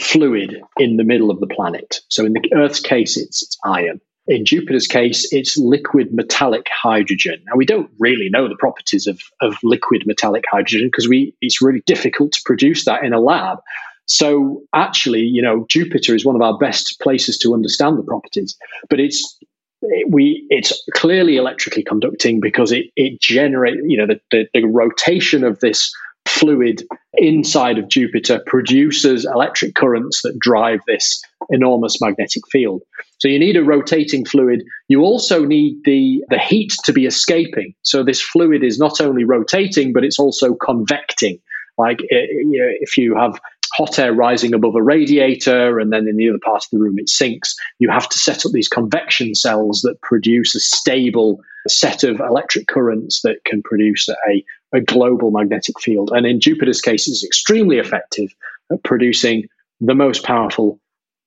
fluid 0.00 0.62
in 0.78 0.96
the 0.96 1.04
middle 1.04 1.30
of 1.30 1.40
the 1.40 1.46
planet. 1.46 2.00
So 2.08 2.24
in 2.24 2.32
the 2.32 2.50
Earth's 2.54 2.80
case, 2.80 3.16
it's, 3.16 3.42
it's 3.42 3.58
iron. 3.64 4.00
In 4.28 4.44
Jupiter's 4.44 4.86
case, 4.86 5.32
it's 5.32 5.56
liquid 5.56 6.12
metallic 6.12 6.66
hydrogen. 6.72 7.42
Now, 7.46 7.56
we 7.56 7.66
don't 7.66 7.90
really 7.98 8.28
know 8.28 8.48
the 8.48 8.56
properties 8.56 9.06
of, 9.06 9.20
of 9.40 9.56
liquid 9.62 10.04
metallic 10.06 10.44
hydrogen 10.50 10.88
because 10.88 11.08
we 11.08 11.34
it's 11.40 11.62
really 11.62 11.82
difficult 11.86 12.32
to 12.32 12.40
produce 12.44 12.86
that 12.86 13.04
in 13.04 13.12
a 13.12 13.20
lab. 13.20 13.58
So 14.06 14.62
actually, 14.74 15.22
you 15.22 15.42
know, 15.42 15.66
Jupiter 15.68 16.14
is 16.14 16.24
one 16.24 16.36
of 16.36 16.42
our 16.42 16.56
best 16.58 16.98
places 17.00 17.38
to 17.38 17.54
understand 17.54 17.98
the 17.98 18.02
properties, 18.02 18.56
but 18.88 19.00
it's 19.00 19.38
it, 19.82 20.10
we 20.10 20.46
it's 20.48 20.72
clearly 20.94 21.36
electrically 21.36 21.82
conducting 21.82 22.40
because 22.40 22.72
it 22.72 22.86
it 22.96 23.20
generates 23.20 23.78
you 23.84 23.98
know 23.98 24.06
the, 24.06 24.20
the, 24.30 24.46
the 24.54 24.64
rotation 24.64 25.44
of 25.44 25.60
this 25.60 25.92
fluid 26.26 26.82
inside 27.14 27.78
of 27.78 27.88
Jupiter 27.88 28.42
produces 28.46 29.24
electric 29.24 29.74
currents 29.74 30.22
that 30.22 30.38
drive 30.38 30.80
this 30.86 31.22
enormous 31.50 32.00
magnetic 32.00 32.42
field. 32.50 32.82
So 33.18 33.28
you 33.28 33.38
need 33.38 33.56
a 33.56 33.64
rotating 33.64 34.24
fluid. 34.24 34.62
You 34.88 35.02
also 35.02 35.44
need 35.44 35.78
the, 35.84 36.22
the 36.28 36.38
heat 36.38 36.72
to 36.84 36.92
be 36.92 37.06
escaping. 37.06 37.74
So 37.82 38.02
this 38.02 38.20
fluid 38.20 38.62
is 38.62 38.78
not 38.78 39.00
only 39.00 39.24
rotating, 39.24 39.92
but 39.92 40.04
it's 40.04 40.18
also 40.18 40.54
convecting. 40.54 41.38
Like 41.78 42.00
eh, 42.10 42.26
you 42.30 42.58
know, 42.58 42.72
if 42.80 42.96
you 42.96 43.16
have 43.16 43.38
hot 43.76 43.98
air 43.98 44.12
rising 44.12 44.54
above 44.54 44.74
a 44.74 44.82
radiator, 44.82 45.78
and 45.78 45.92
then 45.92 46.08
in 46.08 46.16
the 46.16 46.30
other 46.30 46.38
part 46.42 46.64
of 46.64 46.70
the 46.70 46.78
room 46.78 46.98
it 46.98 47.08
sinks. 47.08 47.54
You 47.78 47.90
have 47.90 48.08
to 48.08 48.18
set 48.18 48.46
up 48.46 48.52
these 48.52 48.68
convection 48.68 49.34
cells 49.34 49.82
that 49.82 50.00
produce 50.00 50.54
a 50.54 50.60
stable 50.60 51.40
set 51.68 52.02
of 52.02 52.20
electric 52.20 52.68
currents 52.68 53.20
that 53.22 53.44
can 53.44 53.62
produce 53.62 54.08
a, 54.08 54.44
a 54.72 54.80
global 54.80 55.30
magnetic 55.30 55.78
field. 55.80 56.10
And 56.14 56.26
in 56.26 56.40
Jupiter's 56.40 56.80
case, 56.80 57.06
it's 57.06 57.24
extremely 57.24 57.78
effective 57.78 58.34
at 58.72 58.82
producing 58.82 59.44
the 59.80 59.94
most 59.94 60.24
powerful 60.24 60.80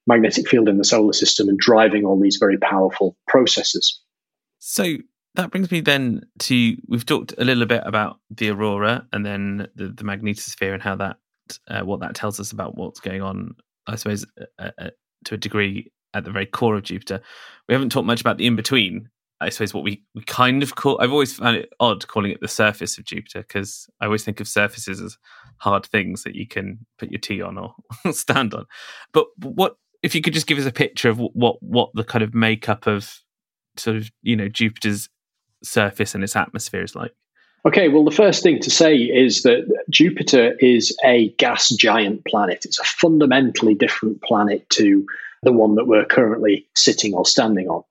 magnetic 0.07 0.49
field 0.49 0.67
in 0.67 0.77
the 0.77 0.83
solar 0.83 1.13
system 1.13 1.49
and 1.49 1.59
driving 1.59 2.03
all 2.03 2.19
these 2.19 2.38
very 2.39 2.57
powerful 2.57 3.15
processes. 3.27 4.01
So 4.57 4.95
that 5.35 5.51
brings 5.51 5.69
me 5.69 5.81
then 5.81 6.23
to 6.39 6.75
we've 6.88 7.05
talked 7.05 7.35
a 7.38 7.45
little 7.45 7.67
bit 7.67 7.83
about 7.85 8.19
the 8.31 8.49
aurora 8.49 9.05
and 9.13 9.23
then 9.23 9.67
the, 9.75 9.89
the 9.89 10.03
magnetosphere 10.03 10.73
and 10.73 10.81
how 10.81 10.95
that 10.95 11.17
uh, 11.67 11.81
what 11.81 11.99
that 12.01 12.15
tells 12.15 12.39
us 12.39 12.51
about 12.51 12.77
what's 12.77 12.99
going 12.99 13.21
on. 13.21 13.55
I 13.88 13.95
suppose 13.95 14.25
uh, 14.59 14.71
uh, 14.77 14.89
to 15.25 15.35
a 15.35 15.38
degree 15.38 15.91
at 16.13 16.23
the 16.23 16.31
very 16.31 16.45
core 16.45 16.75
of 16.75 16.83
Jupiter. 16.83 17.21
We 17.67 17.73
haven't 17.73 17.91
talked 17.91 18.07
much 18.07 18.21
about 18.21 18.38
the 18.38 18.47
in 18.47 18.55
between. 18.55 19.09
I 19.41 19.49
suppose 19.49 19.73
what 19.73 19.83
we, 19.83 20.03
we 20.15 20.21
kind 20.23 20.62
of 20.63 20.75
call. 20.75 20.99
I've 21.01 21.13
always 21.13 21.33
found 21.33 21.55
it 21.55 21.69
odd 21.79 22.05
calling 22.07 22.31
it 22.31 22.41
the 22.41 22.47
surface 22.47 22.97
of 22.97 23.05
Jupiter 23.05 23.39
because 23.39 23.88
I 24.01 24.05
always 24.05 24.25
think 24.25 24.41
of 24.41 24.47
surfaces 24.47 24.99
as 24.99 25.17
hard 25.59 25.85
things 25.85 26.23
that 26.23 26.35
you 26.35 26.45
can 26.45 26.85
put 26.97 27.12
your 27.12 27.19
tea 27.19 27.41
on 27.41 27.57
or 27.57 27.73
stand 28.12 28.53
on. 28.53 28.65
But 29.13 29.27
what 29.41 29.77
if 30.03 30.13
you 30.13 30.21
could 30.21 30.33
just 30.33 30.47
give 30.47 30.57
us 30.57 30.65
a 30.65 30.71
picture 30.71 31.09
of 31.09 31.19
what 31.19 31.62
what 31.62 31.89
the 31.93 32.03
kind 32.03 32.23
of 32.23 32.33
makeup 32.33 32.85
of 32.85 33.19
sort 33.77 33.95
of 33.95 34.09
you 34.21 34.35
know 34.35 34.49
Jupiter's 34.49 35.07
surface 35.63 36.13
and 36.13 36.23
its 36.23 36.35
atmosphere 36.35 36.83
is 36.83 36.95
like? 36.95 37.13
Okay, 37.65 37.89
well, 37.89 38.06
the 38.06 38.12
first 38.12 38.41
thing 38.41 38.60
to 38.60 38.69
say 38.69 38.95
is 38.95 39.43
that 39.43 39.67
Jupiter 39.89 40.56
is 40.60 40.98
a 41.04 41.30
gas 41.32 41.69
giant 41.69 42.26
planet. 42.26 42.63
It's 42.63 42.80
a 42.80 42.86
fundamentally 42.86 43.76
different 43.76 44.22
planet 44.22 44.69
to 44.72 45.06
the 45.43 45.52
one 45.52 45.76
that 45.76 45.86
we're 45.86 46.06
currently 46.06 46.65
sitting 46.76 47.13
or 47.13 47.26
standing 47.26 47.67
on. 47.67 47.84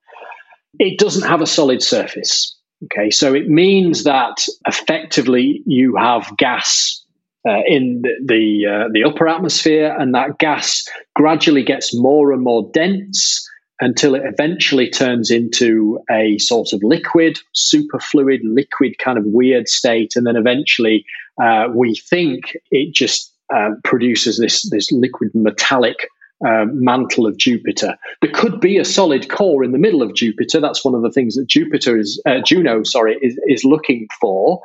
It 0.79 0.97
doesn't 0.97 1.27
have 1.27 1.41
a 1.41 1.47
solid 1.47 1.83
surface. 1.83 2.55
Okay, 2.85 3.09
so 3.09 3.33
it 3.33 3.49
means 3.49 4.05
that 4.05 4.45
effectively 4.65 5.61
you 5.65 5.95
have 5.97 6.35
gas 6.37 7.03
uh, 7.47 7.61
in 7.67 8.01
the 8.01 8.15
the, 8.25 8.65
uh, 8.65 8.89
the 8.91 9.03
upper 9.03 9.27
atmosphere, 9.27 9.95
and 9.99 10.15
that 10.15 10.39
gas 10.39 10.85
gradually 11.15 11.63
gets 11.63 11.93
more 11.93 12.31
and 12.31 12.41
more 12.41 12.69
dense 12.73 13.47
until 13.81 14.15
it 14.15 14.23
eventually 14.25 14.89
turns 14.89 15.31
into 15.31 15.99
a 16.11 16.37
sort 16.37 16.73
of 16.73 16.81
liquid, 16.83 17.39
superfluid, 17.55 18.39
liquid 18.43 18.97
kind 18.99 19.17
of 19.17 19.23
weird 19.25 19.67
state, 19.67 20.15
and 20.15 20.27
then 20.27 20.35
eventually 20.35 21.05
uh, 21.41 21.67
we 21.73 21.95
think 21.95 22.57
it 22.71 22.93
just 22.93 23.33
uh, 23.53 23.69
produces 23.83 24.37
this 24.37 24.69
this 24.69 24.91
liquid 24.91 25.31
metallic 25.33 26.07
uh, 26.45 26.65
mantle 26.71 27.25
of 27.25 27.37
Jupiter. 27.37 27.95
There 28.21 28.31
could 28.31 28.59
be 28.61 28.77
a 28.77 28.85
solid 28.85 29.29
core 29.29 29.63
in 29.63 29.71
the 29.71 29.77
middle 29.77 30.01
of 30.01 30.15
Jupiter. 30.15 30.59
That's 30.59 30.85
one 30.85 30.95
of 30.95 31.01
the 31.01 31.11
things 31.11 31.35
that 31.35 31.47
Jupiter 31.47 31.97
is 31.97 32.21
uh, 32.25 32.39
Juno, 32.45 32.83
sorry, 32.83 33.17
is, 33.21 33.39
is 33.47 33.65
looking 33.65 34.07
for. 34.21 34.61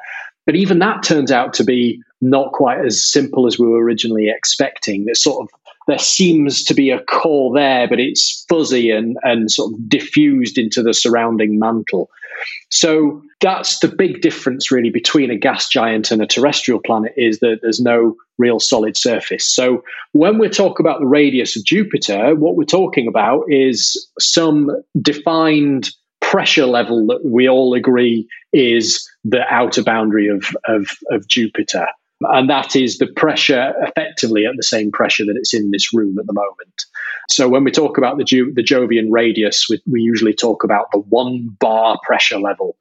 But 0.46 0.56
even 0.56 0.78
that 0.80 1.02
turns 1.02 1.32
out 1.32 1.54
to 1.54 1.64
be 1.64 2.02
not 2.24 2.52
quite 2.52 2.84
as 2.84 3.04
simple 3.04 3.46
as 3.46 3.58
we 3.58 3.66
were 3.66 3.82
originally 3.82 4.28
expecting. 4.28 5.04
There's 5.04 5.22
sort 5.22 5.42
of 5.42 5.60
there 5.86 5.98
seems 5.98 6.64
to 6.64 6.74
be 6.74 6.90
a 6.90 7.02
core 7.02 7.54
there, 7.54 7.86
but 7.86 8.00
it's 8.00 8.44
fuzzy 8.48 8.90
and, 8.90 9.18
and 9.22 9.50
sort 9.50 9.74
of 9.74 9.88
diffused 9.88 10.56
into 10.56 10.82
the 10.82 10.94
surrounding 10.94 11.58
mantle. 11.58 12.08
So 12.70 13.22
that's 13.40 13.78
the 13.80 13.88
big 13.88 14.22
difference, 14.22 14.70
really, 14.70 14.90
between 14.90 15.30
a 15.30 15.36
gas 15.36 15.68
giant 15.68 16.10
and 16.10 16.22
a 16.22 16.26
terrestrial 16.26 16.80
planet 16.80 17.12
is 17.16 17.40
that 17.40 17.58
there's 17.60 17.80
no 17.80 18.16
real 18.38 18.58
solid 18.58 18.96
surface. 18.96 19.46
So 19.46 19.84
when 20.12 20.38
we 20.38 20.48
talk 20.48 20.80
about 20.80 21.00
the 21.00 21.06
radius 21.06 21.54
of 21.54 21.64
Jupiter, 21.64 22.34
what 22.34 22.56
we're 22.56 22.64
talking 22.64 23.06
about 23.06 23.44
is 23.48 24.08
some 24.18 24.70
defined 25.00 25.90
pressure 26.20 26.66
level 26.66 27.06
that 27.06 27.24
we 27.24 27.48
all 27.48 27.74
agree 27.74 28.26
is 28.52 29.08
the 29.24 29.42
outer 29.50 29.82
boundary 29.82 30.28
of, 30.28 30.56
of, 30.66 30.88
of 31.10 31.28
Jupiter. 31.28 31.86
And 32.32 32.48
that 32.50 32.76
is 32.76 32.98
the 32.98 33.06
pressure 33.06 33.72
effectively 33.82 34.46
at 34.46 34.56
the 34.56 34.62
same 34.62 34.90
pressure 34.90 35.24
that 35.24 35.36
it's 35.36 35.54
in 35.54 35.70
this 35.70 35.92
room 35.92 36.18
at 36.18 36.26
the 36.26 36.32
moment. 36.32 36.84
So 37.30 37.48
when 37.48 37.64
we 37.64 37.70
talk 37.70 37.96
about 37.96 38.18
the, 38.18 38.24
Ju- 38.24 38.52
the 38.54 38.62
Jovian 38.62 39.08
radius, 39.10 39.66
we, 39.68 39.80
we 39.86 40.00
usually 40.02 40.34
talk 40.34 40.62
about 40.62 40.86
the 40.92 40.98
one 40.98 41.56
bar 41.58 41.98
pressure 42.04 42.38
level. 42.38 42.76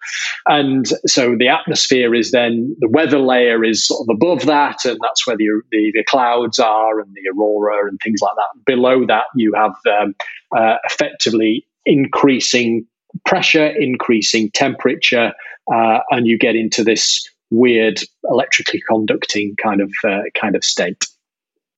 And 0.48 0.86
so 1.08 1.36
the 1.38 1.48
atmosphere 1.48 2.14
is 2.14 2.32
then, 2.32 2.76
the 2.80 2.90
weather 2.90 3.20
layer 3.20 3.64
is 3.64 3.88
sort 3.88 4.08
of 4.08 4.14
above 4.14 4.46
that, 4.46 4.84
and 4.84 5.00
that's 5.02 5.26
where 5.26 5.38
the, 5.38 5.62
the, 5.72 5.92
the 5.94 6.04
clouds 6.04 6.60
are 6.60 7.00
and 7.00 7.14
the 7.14 7.32
aurora 7.32 7.88
and 7.88 8.00
things 8.04 8.20
like 8.22 8.36
that. 8.36 8.66
Below 8.66 9.06
that, 9.06 9.26
you 9.36 9.54
have 9.56 9.76
um, 10.02 10.14
uh, 10.56 10.76
effectively 10.84 11.66
increasing 11.86 12.86
pressure, 13.26 13.68
increasing 13.68 14.52
temperature, 14.52 15.34
uh, 15.74 16.00
and 16.12 16.28
you 16.28 16.38
get 16.38 16.56
into 16.56 16.84
this 16.84 17.30
weird 17.54 18.00
electrically 18.24 18.82
conducting 18.88 19.56
kind 19.62 19.82
of 19.82 19.92
uh, 20.04 20.22
kind 20.40 20.56
of 20.56 20.64
state. 20.64 21.06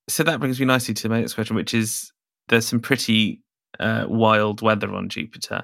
So 0.07 0.23
that 0.23 0.39
brings 0.39 0.59
me 0.59 0.65
nicely 0.65 0.93
to 0.95 1.09
my 1.09 1.19
next 1.19 1.33
question, 1.33 1.55
which 1.55 1.73
is 1.73 2.11
there's 2.47 2.65
some 2.65 2.79
pretty 2.79 3.41
uh, 3.79 4.05
wild 4.07 4.61
weather 4.61 4.93
on 4.93 5.09
Jupiter. 5.09 5.63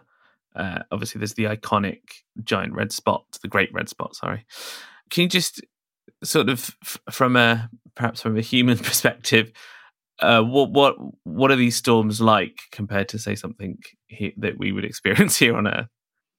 Uh, 0.55 0.79
obviously, 0.91 1.19
there's 1.19 1.35
the 1.35 1.45
iconic 1.45 2.01
giant 2.43 2.73
red 2.73 2.91
spot, 2.91 3.23
the 3.41 3.47
great 3.47 3.73
red 3.73 3.87
spot. 3.87 4.15
Sorry, 4.15 4.45
can 5.09 5.23
you 5.23 5.29
just 5.29 5.61
sort 6.23 6.49
of 6.49 6.75
from 7.09 7.35
a 7.35 7.69
perhaps 7.95 8.21
from 8.21 8.37
a 8.37 8.41
human 8.41 8.77
perspective, 8.89 9.51
uh, 10.19 10.41
what 10.41 10.71
what 10.71 10.95
what 11.23 11.51
are 11.51 11.55
these 11.55 11.75
storms 11.75 12.19
like 12.19 12.59
compared 12.71 13.07
to 13.09 13.19
say 13.19 13.35
something 13.35 13.77
he, 14.07 14.33
that 14.37 14.57
we 14.57 14.71
would 14.71 14.85
experience 14.85 15.37
here 15.39 15.55
on 15.55 15.67
Earth? 15.67 15.87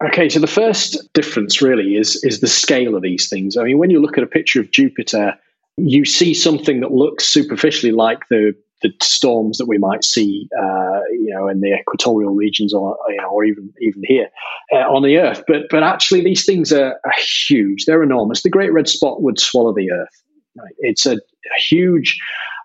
Okay, 0.07 0.29
so 0.29 0.41
the 0.41 0.47
first 0.47 1.13
difference 1.13 1.63
really 1.63 1.97
is 1.97 2.23
is 2.25 2.41
the 2.41 2.49
scale 2.49 2.97
of 2.97 3.03
these 3.03 3.29
things. 3.29 3.57
I 3.57 3.65
mean, 3.65 3.79
when 3.79 3.91
you 3.91 4.01
look 4.01 4.19
at 4.19 4.25
a 4.25 4.29
picture 4.29 4.61
of 4.61 4.71
Jupiter, 4.71 5.35
you 5.77 6.05
see 6.05 6.35
something 6.35 6.81
that 6.81 6.93
looks 6.93 7.27
superficially 7.27 7.93
like 7.93 8.21
the 8.29 8.55
the 8.83 8.93
storms 9.01 9.59
that 9.59 9.67
we 9.67 9.79
might 9.79 10.05
see, 10.05 10.49
uh, 10.61 11.01
you 11.13 11.33
know, 11.33 11.47
in 11.47 11.61
the 11.61 11.73
equatorial 11.73 12.35
regions, 12.35 12.75
or 12.75 12.97
you 13.09 13.17
know, 13.17 13.29
or 13.29 13.45
even 13.45 13.73
even 13.81 14.03
here 14.05 14.29
uh, 14.73 14.79
on 14.79 15.03
the 15.03 15.19
Earth. 15.19 15.43
But 15.47 15.63
but 15.71 15.83
actually, 15.83 16.23
these 16.23 16.45
things 16.45 16.73
are, 16.73 16.99
are, 17.05 17.15
huge. 17.47 17.85
They're 17.85 18.03
enormous. 18.03 18.43
The 18.43 18.51
Great 18.51 18.73
Red 18.73 18.89
Spot 18.89 19.23
would 19.23 19.39
swallow 19.39 19.73
the 19.73 19.93
Earth. 19.93 20.23
Right? 20.57 20.75
It's 20.81 21.07
a, 21.07 21.15
a 21.15 21.61
huge 21.61 22.19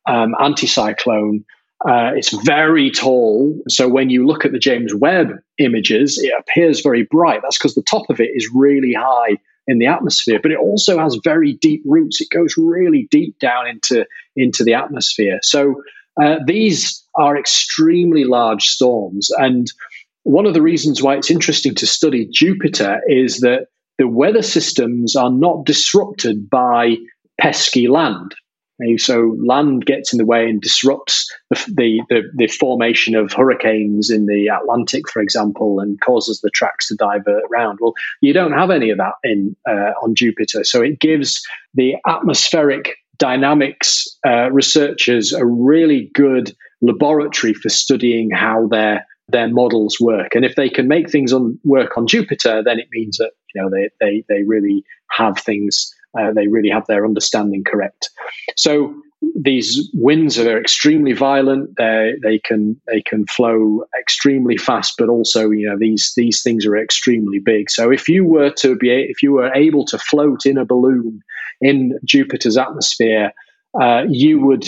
um, 0.08 0.36
anticyclone 0.40 1.44
uh, 1.86 2.12
it's 2.16 2.34
very 2.44 2.90
tall. 2.90 3.60
So 3.70 3.88
when 3.88 4.10
you 4.10 4.26
look 4.26 4.46
at 4.46 4.52
the 4.52 4.60
James 4.60 4.94
Webb 4.96 5.30
images, 5.60 6.18
it 6.18 6.34
appears 6.40 6.82
very 6.82 7.04
bright. 7.04 7.42
That's 7.44 7.58
because 7.58 7.76
the 7.76 7.84
top 7.84 8.10
of 8.10 8.20
it 8.20 8.32
is 8.34 8.50
really 8.54 8.94
high 8.94 9.38
in 9.68 9.80
the 9.80 9.86
atmosphere, 9.86 10.40
but 10.42 10.52
it 10.52 10.58
also 10.58 10.98
has 10.98 11.20
very 11.24 11.54
deep 11.54 11.84
roots. 11.86 12.22
It 12.22 12.30
goes 12.30 12.56
really 12.58 13.08
deep 13.12 13.38
down 13.40 13.68
into, 13.68 14.06
into 14.36 14.64
the 14.64 14.74
atmosphere. 14.74 15.40
So 15.44 15.76
uh, 16.22 16.38
these 16.48 17.04
are 17.16 17.38
extremely 17.38 18.24
large 18.24 18.64
storms. 18.64 19.30
And 19.38 19.72
one 20.24 20.46
of 20.46 20.54
the 20.54 20.62
reasons 20.62 21.02
why 21.02 21.16
it's 21.16 21.30
interesting 21.30 21.76
to 21.76 21.86
study 21.86 22.28
Jupiter 22.32 23.02
is 23.08 23.40
that 23.42 23.68
the 23.98 24.08
weather 24.08 24.42
systems 24.42 25.16
are 25.16 25.32
not 25.32 25.66
disrupted 25.66 26.50
by 26.50 26.96
pesky 27.40 27.88
land. 27.88 28.34
So 28.98 29.36
land 29.44 29.86
gets 29.86 30.14
in 30.14 30.18
the 30.18 30.26
way 30.26 30.48
and 30.48 30.62
disrupts 30.62 31.32
the, 31.50 32.02
the, 32.10 32.22
the, 32.36 32.48
formation 32.48 33.16
of 33.16 33.34
hurricanes 33.34 34.12
in 34.12 34.28
the 34.28 34.48
Atlantic, 34.48 35.10
for 35.10 35.20
example, 35.20 35.80
and 35.80 36.00
causes 36.02 36.42
the 36.42 36.52
tracks 36.52 36.88
to 36.90 36.96
divert 36.96 37.44
around. 37.52 37.80
Well, 37.82 37.94
you 38.22 38.34
don't 38.34 38.54
have 38.54 38.70
any 38.70 38.92
of 38.92 39.00
that 39.00 39.14
in 39.24 39.56
uh, 39.68 39.94
on 40.04 40.14
Jupiter, 40.14 40.64
so 40.64 40.82
it 40.82 41.00
gives 41.00 41.42
the 41.74 41.96
atmospheric 42.06 42.98
dynamics 43.18 44.08
uh, 44.26 44.52
researchers 44.52 45.34
a 45.34 45.46
really 45.46 46.12
good 46.14 46.56
laboratory 46.82 47.56
for 47.56 47.70
studying 47.70 48.30
how 48.30 48.68
their 48.68 49.06
their 49.30 49.50
models 49.50 50.00
work. 50.00 50.36
And 50.36 50.46
if 50.46 50.56
they 50.56 50.70
can 50.70 50.88
make 50.88 51.10
things 51.10 51.34
on, 51.34 51.60
work 51.66 51.98
on 51.98 52.08
Jupiter, 52.08 52.64
then 52.64 52.80
it 52.80 52.88
means 52.92 53.18
that 53.18 53.32
you 53.54 53.62
know 53.62 53.70
they 53.70 53.90
they, 54.00 54.24
they 54.30 54.44
really 54.44 54.84
have 55.10 55.40
things 55.40 55.94
uh, 56.18 56.32
they 56.34 56.48
really 56.48 56.70
have 56.70 56.86
their 56.88 57.06
understanding 57.06 57.64
correct. 57.64 58.10
So 58.56 58.96
these 59.36 59.90
winds 59.94 60.38
are 60.38 60.60
extremely 60.60 61.14
violent. 61.14 61.76
They 61.78 62.14
they 62.22 62.40
can 62.40 62.80
they 62.88 63.02
can 63.02 63.26
flow 63.26 63.84
extremely 64.00 64.58
fast, 64.58 64.96
but 64.98 65.10
also 65.10 65.50
you 65.50 65.70
know 65.70 65.78
these 65.78 66.14
these 66.16 66.44
things 66.44 66.66
are 66.66 66.78
extremely 66.78 67.40
big. 67.40 67.72
So 67.72 67.92
if 67.92 68.08
you 68.08 68.26
were 68.26 68.52
to 68.58 68.76
be 68.76 68.92
if 68.92 69.24
you 69.24 69.34
were 69.34 69.54
able 69.54 69.86
to 69.86 69.98
float 69.98 70.46
in 70.46 70.58
a 70.58 70.66
balloon 70.66 71.22
in 71.62 71.98
Jupiter's 72.06 72.58
atmosphere, 72.58 73.32
uh, 73.80 74.04
you 74.08 74.40
would 74.46 74.68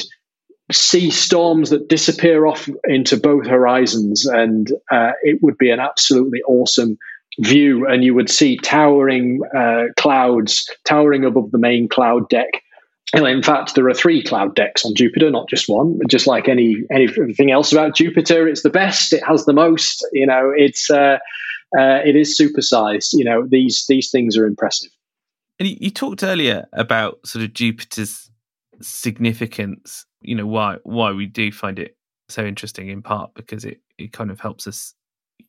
see 0.72 1.10
storms 1.10 1.72
that 1.72 1.90
disappear 1.90 2.46
off 2.46 2.70
into 2.86 3.18
both 3.18 3.46
horizons, 3.46 4.26
and 4.26 4.72
uh, 4.92 5.12
it 5.22 5.40
would 5.44 5.58
be 5.58 5.70
an 5.70 5.80
absolutely 5.80 6.42
awesome 6.48 6.98
view, 7.40 7.88
and 7.88 8.04
you 8.04 8.14
would 8.14 8.30
see 8.30 8.58
towering 8.58 9.42
uh, 9.56 9.86
clouds 9.98 10.70
towering 10.86 11.26
above 11.26 11.52
the 11.52 11.58
main 11.58 11.88
cloud 11.88 12.30
deck. 12.30 12.64
And 13.14 13.26
in 13.26 13.42
fact, 13.42 13.74
there 13.74 13.88
are 13.88 13.94
three 13.94 14.24
cloud 14.24 14.56
decks 14.56 14.86
on 14.86 14.94
Jupiter, 14.94 15.32
not 15.32 15.50
just 15.50 15.68
one. 15.68 16.00
Just 16.08 16.28
like 16.28 16.48
any 16.48 16.78
anything 16.92 17.50
else 17.50 17.72
about 17.72 17.96
Jupiter, 17.96 18.48
it's 18.48 18.62
the 18.62 18.70
best. 18.70 19.14
It 19.14 19.24
has 19.24 19.46
the 19.46 19.54
most. 19.54 20.06
You 20.14 20.28
know, 20.28 20.52
it's 20.56 20.92
uh, 20.92 21.18
uh, 21.78 22.02
it 22.06 22.16
is 22.16 22.40
supersized. 22.40 23.10
You 23.14 23.24
know, 23.24 23.48
these 23.48 23.86
these 23.88 24.12
things 24.12 24.38
are 24.38 24.46
impressive. 24.46 24.92
And 25.60 25.68
you 25.68 25.90
talked 25.90 26.24
earlier 26.24 26.68
about 26.72 27.26
sort 27.26 27.44
of 27.44 27.54
Jupiter's 27.54 28.30
significance. 28.82 30.06
You 30.22 30.36
know 30.36 30.46
why 30.46 30.78
why 30.84 31.12
we 31.12 31.26
do 31.26 31.52
find 31.52 31.80
it 31.80 31.98
so 32.28 32.46
interesting 32.46 32.90
in 32.90 33.02
part 33.02 33.34
because 33.34 33.66
it, 33.66 33.82
it 33.98 34.14
kind 34.14 34.30
of 34.30 34.40
helps 34.40 34.68
us, 34.68 34.94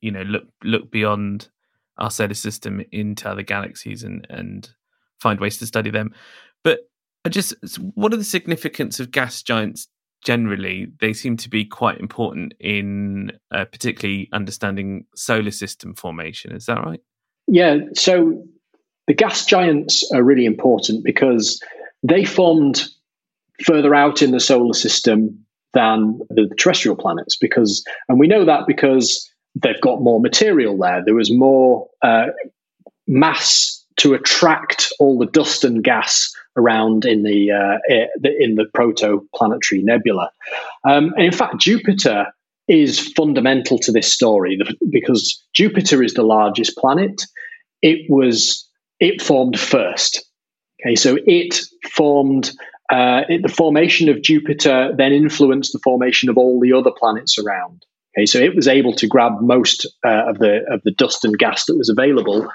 you 0.01 0.11
know, 0.11 0.23
look 0.23 0.45
look 0.65 0.91
beyond 0.91 1.49
our 2.01 2.11
solar 2.11 2.35
system 2.35 2.83
into 2.91 3.29
other 3.29 3.43
galaxies 3.43 4.03
and 4.03 4.27
and 4.31 4.71
find 5.21 5.41
ways 5.41 5.59
to 5.59 5.67
study 5.67 5.91
them. 5.91 6.15
But 6.65 6.81
I 7.25 7.29
just 7.29 7.55
what 7.95 8.13
are 8.13 8.17
the 8.17 8.25
significance 8.25 9.01
of 9.01 9.11
gas 9.11 9.43
giants 9.43 9.89
generally? 10.25 10.89
They 11.01 11.13
seem 11.13 11.37
to 11.39 11.51
be 11.51 11.65
quite 11.65 11.99
important 11.99 12.55
in 12.59 13.33
uh, 13.51 13.67
particularly 13.67 14.29
understanding 14.33 15.07
solar 15.15 15.51
system 15.51 15.95
formation. 15.95 16.53
Is 16.53 16.67
that 16.67 16.85
right? 16.85 17.01
Yeah. 17.47 17.79
So 17.95 18.45
the 19.07 19.15
gas 19.15 19.45
giants 19.47 20.11
are 20.13 20.23
really 20.23 20.47
important 20.47 21.05
because 21.05 21.61
they 22.03 22.25
formed 22.25 22.87
further 23.65 23.95
out 23.95 24.23
in 24.23 24.31
the 24.31 24.41
solar 24.41 24.73
system 24.73 25.45
than 25.75 26.21
the 26.31 26.49
terrestrial 26.59 26.97
planets 26.97 27.37
because 27.37 27.85
and 28.09 28.19
we 28.19 28.27
know 28.27 28.45
that 28.45 28.67
because 28.67 29.31
they've 29.55 29.81
got 29.81 30.03
more 30.03 30.21
material 30.21 30.77
there. 30.79 31.03
There 31.05 31.15
was 31.15 31.31
more 31.33 31.89
uh, 32.03 32.27
mass 33.07 33.85
to 33.97 34.15
attract 34.15 34.93
all 34.99 35.19
the 35.19 35.27
dust 35.27 35.65
and 35.65 35.85
gas 35.85 36.33
around 36.57 37.05
in 37.05 37.23
the 37.23 37.51
uh, 37.51 37.79
in 38.25 38.55
the 38.55 38.65
protoplanetary 38.77 39.85
nebula. 39.85 40.31
Um, 40.85 41.13
and 41.17 41.27
in 41.27 41.33
fact 41.33 41.59
jupiter 41.59 42.27
is 42.67 43.13
fundamental 43.13 43.79
to 43.79 43.93
this 43.93 44.13
story 44.13 44.59
because 44.91 45.43
jupiter 45.53 46.03
is 46.03 46.15
the 46.15 46.23
largest 46.23 46.77
planet. 46.77 47.23
It 47.83 48.09
was 48.09 48.67
it 49.01 49.21
formed 49.21 49.59
first. 49.59 50.25
Okay 50.83 50.95
so 50.95 51.19
it 51.27 51.61
formed 51.93 52.53
uh, 52.91 53.23
it, 53.29 53.43
the 53.43 53.49
formation 53.49 54.09
of 54.09 54.21
Jupiter 54.21 54.93
then 54.97 55.13
influenced 55.13 55.73
the 55.73 55.79
formation 55.79 56.29
of 56.29 56.37
all 56.37 56.59
the 56.59 56.73
other 56.73 56.91
planets 56.91 57.39
around. 57.39 57.87
Okay, 58.17 58.27
so 58.27 58.39
it 58.39 58.57
was 58.57 58.69
able 58.69 58.93
to 58.95 59.07
grab 59.07 59.41
most 59.41 59.87
uh, 60.05 60.29
of 60.29 60.39
the 60.39 60.61
of 60.71 60.83
the 60.85 60.91
dust 60.91 61.25
and 61.25 61.39
gas 61.39 61.67
that 61.67 61.77
was 61.77 61.89
available, 61.89 62.49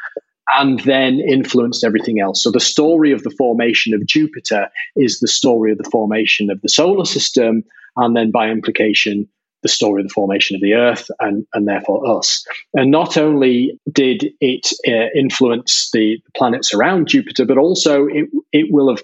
and 0.54 0.80
then 0.82 1.20
influenced 1.20 1.84
everything 1.84 2.20
else. 2.20 2.44
So 2.44 2.52
the 2.52 2.60
story 2.60 3.12
of 3.12 3.24
the 3.24 3.32
formation 3.32 3.94
of 3.94 4.06
Jupiter 4.06 4.70
is 4.96 5.20
the 5.20 5.28
story 5.28 5.72
of 5.72 5.78
the 5.78 5.90
formation 5.90 6.50
of 6.50 6.62
the 6.62 6.70
solar 6.70 7.06
system, 7.06 7.64
and 7.96 8.16
then 8.16 8.32
by 8.32 8.50
implication, 8.50 9.28
the 9.66 9.70
story 9.70 10.02
of 10.02 10.08
the 10.08 10.14
formation 10.14 10.56
of 10.56 10.62
the 10.62 10.76
Earth 10.76 11.10
and, 11.20 11.44
and 11.56 11.68
therefore 11.68 12.18
us. 12.18 12.46
And 12.76 12.92
not 12.92 13.18
only 13.18 13.80
did 13.92 14.32
it 14.40 14.72
uh, 14.88 15.10
influence 15.18 15.90
the 15.92 16.20
planets 16.38 16.72
around 16.72 17.08
Jupiter, 17.08 17.46
but 17.46 17.58
also 17.58 18.06
it, 18.06 18.30
it 18.52 18.68
will 18.70 18.96
have 18.96 19.04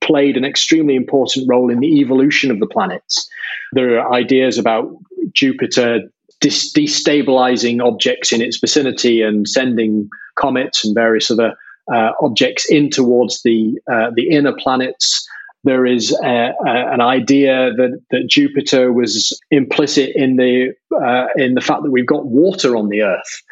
played 0.00 0.36
an 0.36 0.44
extremely 0.44 0.96
important 0.96 1.46
role 1.48 1.70
in 1.70 1.78
the 1.78 2.00
evolution 2.00 2.50
of 2.50 2.58
the 2.58 2.66
planets. 2.66 3.28
There 3.72 4.00
are 4.00 4.12
ideas 4.12 4.58
about 4.58 4.90
Jupiter 5.34 6.00
dis- 6.40 6.72
destabilizing 6.72 7.82
objects 7.84 8.32
in 8.32 8.40
its 8.40 8.58
vicinity 8.58 9.22
and 9.22 9.48
sending 9.48 10.08
comets 10.38 10.84
and 10.84 10.94
various 10.94 11.30
other 11.30 11.54
uh, 11.92 12.12
objects 12.20 12.70
in 12.70 12.90
towards 12.90 13.42
the 13.42 13.78
uh, 13.92 14.10
the 14.14 14.28
inner 14.30 14.54
planets. 14.54 15.26
There 15.62 15.84
is 15.84 16.12
a, 16.24 16.54
a, 16.66 16.92
an 16.94 17.02
idea 17.02 17.70
that, 17.76 18.00
that 18.10 18.28
Jupiter 18.30 18.94
was 18.94 19.38
implicit 19.50 20.12
in 20.14 20.36
the 20.36 20.72
uh, 20.94 21.26
in 21.36 21.54
the 21.54 21.60
fact 21.60 21.82
that 21.82 21.90
we've 21.90 22.06
got 22.06 22.26
water 22.26 22.76
on 22.76 22.88
the 22.88 23.02
Earth, 23.02 23.42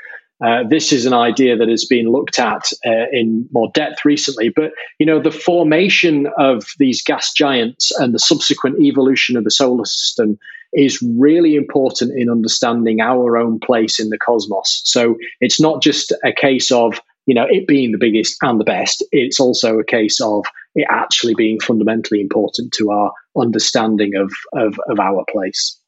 uh, 0.44 0.62
this 0.68 0.92
is 0.92 1.04
an 1.04 1.12
idea 1.12 1.56
that 1.56 1.68
has 1.68 1.84
been 1.84 2.10
looked 2.10 2.38
at 2.38 2.70
uh, 2.86 3.06
in 3.12 3.48
more 3.52 3.70
depth 3.74 4.04
recently. 4.04 4.50
But 4.50 4.70
you 4.98 5.06
know, 5.06 5.20
the 5.20 5.32
formation 5.32 6.28
of 6.38 6.64
these 6.78 7.02
gas 7.02 7.32
giants 7.32 7.90
and 7.98 8.14
the 8.14 8.18
subsequent 8.18 8.80
evolution 8.80 9.36
of 9.36 9.44
the 9.44 9.50
solar 9.50 9.84
system 9.84 10.38
is 10.72 11.02
really 11.02 11.54
important 11.54 12.12
in 12.16 12.30
understanding 12.30 13.00
our 13.00 13.36
own 13.36 13.58
place 13.58 13.98
in 13.98 14.10
the 14.10 14.18
cosmos. 14.18 14.82
So 14.84 15.16
it's 15.40 15.60
not 15.60 15.82
just 15.82 16.12
a 16.24 16.32
case 16.32 16.70
of 16.70 17.00
you 17.26 17.34
know 17.34 17.46
it 17.48 17.66
being 17.66 17.92
the 17.92 17.98
biggest 17.98 18.36
and 18.42 18.60
the 18.60 18.64
best. 18.64 19.04
It's 19.12 19.40
also 19.40 19.78
a 19.78 19.84
case 19.84 20.20
of 20.20 20.44
it 20.74 20.86
actually 20.90 21.34
being 21.34 21.60
fundamentally 21.60 22.20
important 22.20 22.72
to 22.74 22.90
our 22.90 23.12
understanding 23.36 24.14
of 24.16 24.32
of, 24.52 24.78
of 24.88 24.98
our 24.98 25.24
place. 25.30 25.78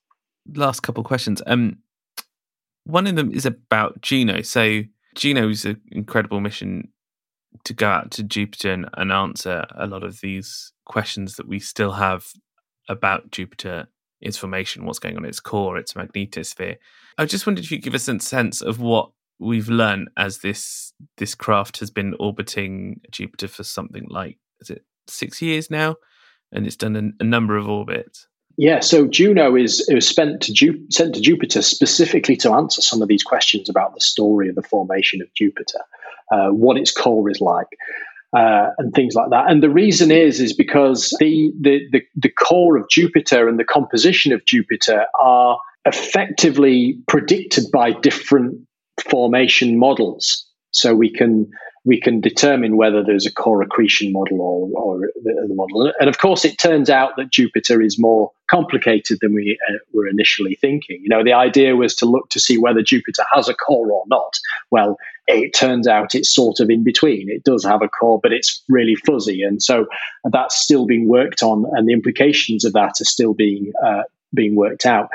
Last 0.54 0.80
couple 0.80 1.04
questions. 1.04 1.42
Um, 1.46 1.78
one 2.84 3.06
of 3.06 3.14
them 3.14 3.32
is 3.32 3.46
about 3.46 4.00
Juno. 4.00 4.42
So 4.42 4.82
Juno 5.14 5.48
is 5.48 5.64
an 5.64 5.80
incredible 5.92 6.40
mission 6.40 6.88
to 7.64 7.74
go 7.74 7.88
out 7.88 8.10
to 8.12 8.22
Jupiter 8.22 8.72
and, 8.72 8.88
and 8.94 9.12
answer 9.12 9.64
a 9.76 9.86
lot 9.86 10.02
of 10.02 10.20
these 10.20 10.72
questions 10.84 11.36
that 11.36 11.48
we 11.48 11.58
still 11.58 11.92
have 11.92 12.28
about 12.88 13.30
Jupiter, 13.30 13.88
its 14.20 14.36
formation, 14.36 14.84
what's 14.84 14.98
going 14.98 15.16
on 15.16 15.24
its 15.24 15.40
core, 15.40 15.76
its 15.76 15.94
magnetosphere. 15.94 16.76
I 17.18 17.24
just 17.24 17.46
wondered 17.46 17.64
if 17.64 17.70
you 17.70 17.78
give 17.78 17.94
us 17.94 18.08
a 18.08 18.18
sense 18.20 18.60
of 18.60 18.80
what 18.80 19.10
we've 19.38 19.68
learned 19.68 20.10
as 20.16 20.38
this 20.38 20.92
this 21.16 21.34
craft 21.34 21.80
has 21.80 21.90
been 21.90 22.14
orbiting 22.20 23.00
Jupiter 23.10 23.48
for 23.48 23.64
something 23.64 24.06
like 24.08 24.38
is 24.60 24.70
it 24.70 24.84
six 25.08 25.40
years 25.42 25.70
now, 25.70 25.96
and 26.52 26.66
it's 26.66 26.76
done 26.76 26.96
a, 26.96 27.22
a 27.22 27.26
number 27.26 27.56
of 27.56 27.68
orbits. 27.68 28.26
Yeah, 28.56 28.80
so 28.80 29.06
Juno 29.06 29.56
is 29.56 29.88
it 29.88 29.94
was 29.94 30.06
spent 30.06 30.42
to 30.42 30.52
Ju- 30.52 30.86
sent 30.90 31.14
to 31.14 31.20
Jupiter 31.20 31.62
specifically 31.62 32.36
to 32.36 32.52
answer 32.52 32.82
some 32.82 33.00
of 33.00 33.08
these 33.08 33.22
questions 33.22 33.70
about 33.70 33.94
the 33.94 34.00
story 34.00 34.48
of 34.48 34.54
the 34.54 34.62
formation 34.62 35.22
of 35.22 35.32
Jupiter, 35.34 35.80
uh, 36.30 36.48
what 36.48 36.76
its 36.76 36.92
core 36.92 37.30
is 37.30 37.40
like, 37.40 37.68
uh, 38.36 38.68
and 38.78 38.92
things 38.94 39.14
like 39.14 39.30
that. 39.30 39.50
And 39.50 39.62
the 39.62 39.70
reason 39.70 40.10
is 40.10 40.40
is 40.40 40.52
because 40.52 41.14
the, 41.18 41.52
the 41.60 41.80
the 41.92 42.02
the 42.16 42.30
core 42.30 42.76
of 42.76 42.88
Jupiter 42.88 43.48
and 43.48 43.58
the 43.58 43.64
composition 43.64 44.32
of 44.32 44.44
Jupiter 44.46 45.06
are 45.20 45.58
effectively 45.84 46.98
predicted 47.08 47.64
by 47.72 47.92
different 47.92 48.56
formation 49.08 49.78
models. 49.78 50.46
So 50.72 50.94
we 50.94 51.10
can 51.10 51.50
we 51.84 52.00
can 52.00 52.20
determine 52.20 52.76
whether 52.76 53.02
there's 53.02 53.26
a 53.26 53.32
core 53.32 53.62
accretion 53.62 54.12
model 54.12 54.40
or, 54.40 54.68
or 54.74 55.00
the, 55.22 55.46
the, 55.48 55.54
model. 55.54 55.90
And 55.98 56.10
of 56.10 56.18
course, 56.18 56.44
it 56.44 56.58
turns 56.58 56.90
out 56.90 57.16
that 57.16 57.30
Jupiter 57.30 57.80
is 57.80 57.98
more 57.98 58.30
complicated 58.50 59.18
than 59.22 59.32
we 59.32 59.58
uh, 59.68 59.78
were 59.94 60.06
initially 60.06 60.56
thinking. 60.60 61.00
You 61.02 61.08
know, 61.08 61.24
the 61.24 61.32
idea 61.32 61.76
was 61.76 61.94
to 61.96 62.06
look 62.06 62.28
to 62.30 62.40
see 62.40 62.58
whether 62.58 62.82
Jupiter 62.82 63.24
has 63.32 63.48
a 63.48 63.54
core 63.54 63.90
or 63.90 64.04
not. 64.08 64.38
Well, 64.70 64.98
it 65.26 65.54
turns 65.54 65.86
out 65.86 66.14
it's 66.14 66.34
sort 66.34 66.60
of 66.60 66.68
in 66.68 66.84
between. 66.84 67.30
It 67.30 67.44
does 67.44 67.64
have 67.64 67.82
a 67.82 67.88
core, 67.88 68.20
but 68.22 68.32
it's 68.32 68.62
really 68.68 68.96
fuzzy. 69.06 69.42
And 69.42 69.62
so 69.62 69.86
that's 70.30 70.56
still 70.56 70.84
being 70.84 71.08
worked 71.08 71.42
on, 71.42 71.64
and 71.72 71.88
the 71.88 71.94
implications 71.94 72.64
of 72.64 72.74
that 72.74 73.00
are 73.00 73.04
still 73.04 73.32
being 73.32 73.72
uh, 73.84 74.02
being 74.34 74.56
worked 74.56 74.86
out. 74.86 75.08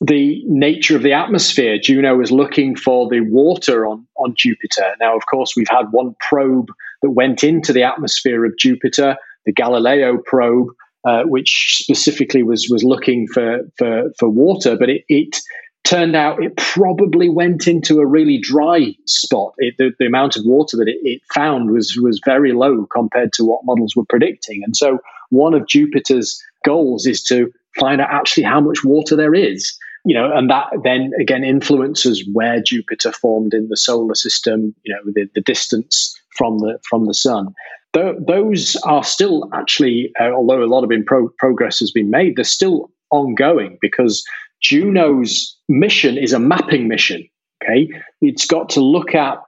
The 0.00 0.42
nature 0.46 0.96
of 0.96 1.02
the 1.02 1.12
atmosphere, 1.12 1.78
Juno 1.78 2.16
was 2.16 2.30
looking 2.30 2.76
for 2.76 3.08
the 3.08 3.20
water 3.20 3.86
on, 3.86 4.06
on 4.16 4.34
Jupiter. 4.36 4.94
Now, 5.00 5.16
of 5.16 5.22
course, 5.30 5.54
we've 5.56 5.68
had 5.68 5.86
one 5.90 6.14
probe 6.28 6.68
that 7.02 7.10
went 7.10 7.44
into 7.44 7.72
the 7.72 7.82
atmosphere 7.82 8.44
of 8.44 8.56
Jupiter, 8.58 9.16
the 9.46 9.52
Galileo 9.52 10.18
probe, 10.24 10.68
uh, 11.04 11.22
which 11.24 11.78
specifically 11.82 12.42
was 12.42 12.68
was 12.70 12.84
looking 12.84 13.26
for 13.26 13.60
for, 13.78 14.10
for 14.18 14.28
water, 14.28 14.76
but 14.76 14.90
it, 14.90 15.04
it 15.08 15.36
turned 15.84 16.14
out 16.14 16.42
it 16.42 16.56
probably 16.56 17.30
went 17.30 17.66
into 17.66 18.00
a 18.00 18.06
really 18.06 18.38
dry 18.38 18.94
spot. 19.06 19.54
It, 19.58 19.74
the, 19.78 19.92
the, 19.98 20.06
amount 20.06 20.36
of 20.36 20.44
water 20.44 20.76
that 20.76 20.88
it, 20.88 20.98
it, 21.02 21.22
found 21.32 21.70
was 21.70 21.96
was 22.00 22.20
very 22.24 22.52
low 22.52 22.86
compared 22.86 23.32
to 23.34 23.44
what 23.44 23.64
models 23.64 23.96
were 23.96 24.04
predicting. 24.04 24.62
And 24.62 24.76
so, 24.76 24.98
one 25.30 25.54
of 25.54 25.66
Jupiter's 25.66 26.42
goals 26.64 27.06
is 27.06 27.22
to 27.24 27.50
find 27.78 28.00
out 28.00 28.10
actually 28.10 28.42
how 28.42 28.60
much 28.60 28.84
water 28.84 29.16
there 29.16 29.34
is 29.34 29.76
you 30.04 30.14
know 30.14 30.30
and 30.34 30.50
that 30.50 30.66
then 30.82 31.10
again 31.20 31.44
influences 31.44 32.26
where 32.32 32.60
jupiter 32.62 33.12
formed 33.12 33.54
in 33.54 33.68
the 33.68 33.76
solar 33.76 34.14
system 34.14 34.74
you 34.82 34.94
know 34.94 35.12
the, 35.12 35.28
the 35.34 35.40
distance 35.40 36.14
from 36.36 36.58
the 36.58 36.78
from 36.88 37.06
the 37.06 37.14
sun. 37.14 37.48
Th- 37.92 38.14
those 38.26 38.76
are 38.84 39.02
still 39.04 39.48
actually 39.52 40.12
uh, 40.20 40.30
although 40.30 40.62
a 40.62 40.66
lot 40.66 40.84
of 40.84 40.90
pro- 41.06 41.28
progress 41.38 41.80
has 41.80 41.90
been 41.90 42.10
made 42.10 42.36
they're 42.36 42.44
still 42.44 42.90
ongoing 43.10 43.78
because 43.80 44.24
juno's 44.62 45.56
mission 45.68 46.16
is 46.16 46.32
a 46.32 46.38
mapping 46.38 46.88
mission 46.88 47.28
okay? 47.62 47.88
It's 48.20 48.46
got 48.46 48.68
to 48.70 48.80
look 48.80 49.14
at 49.14 49.38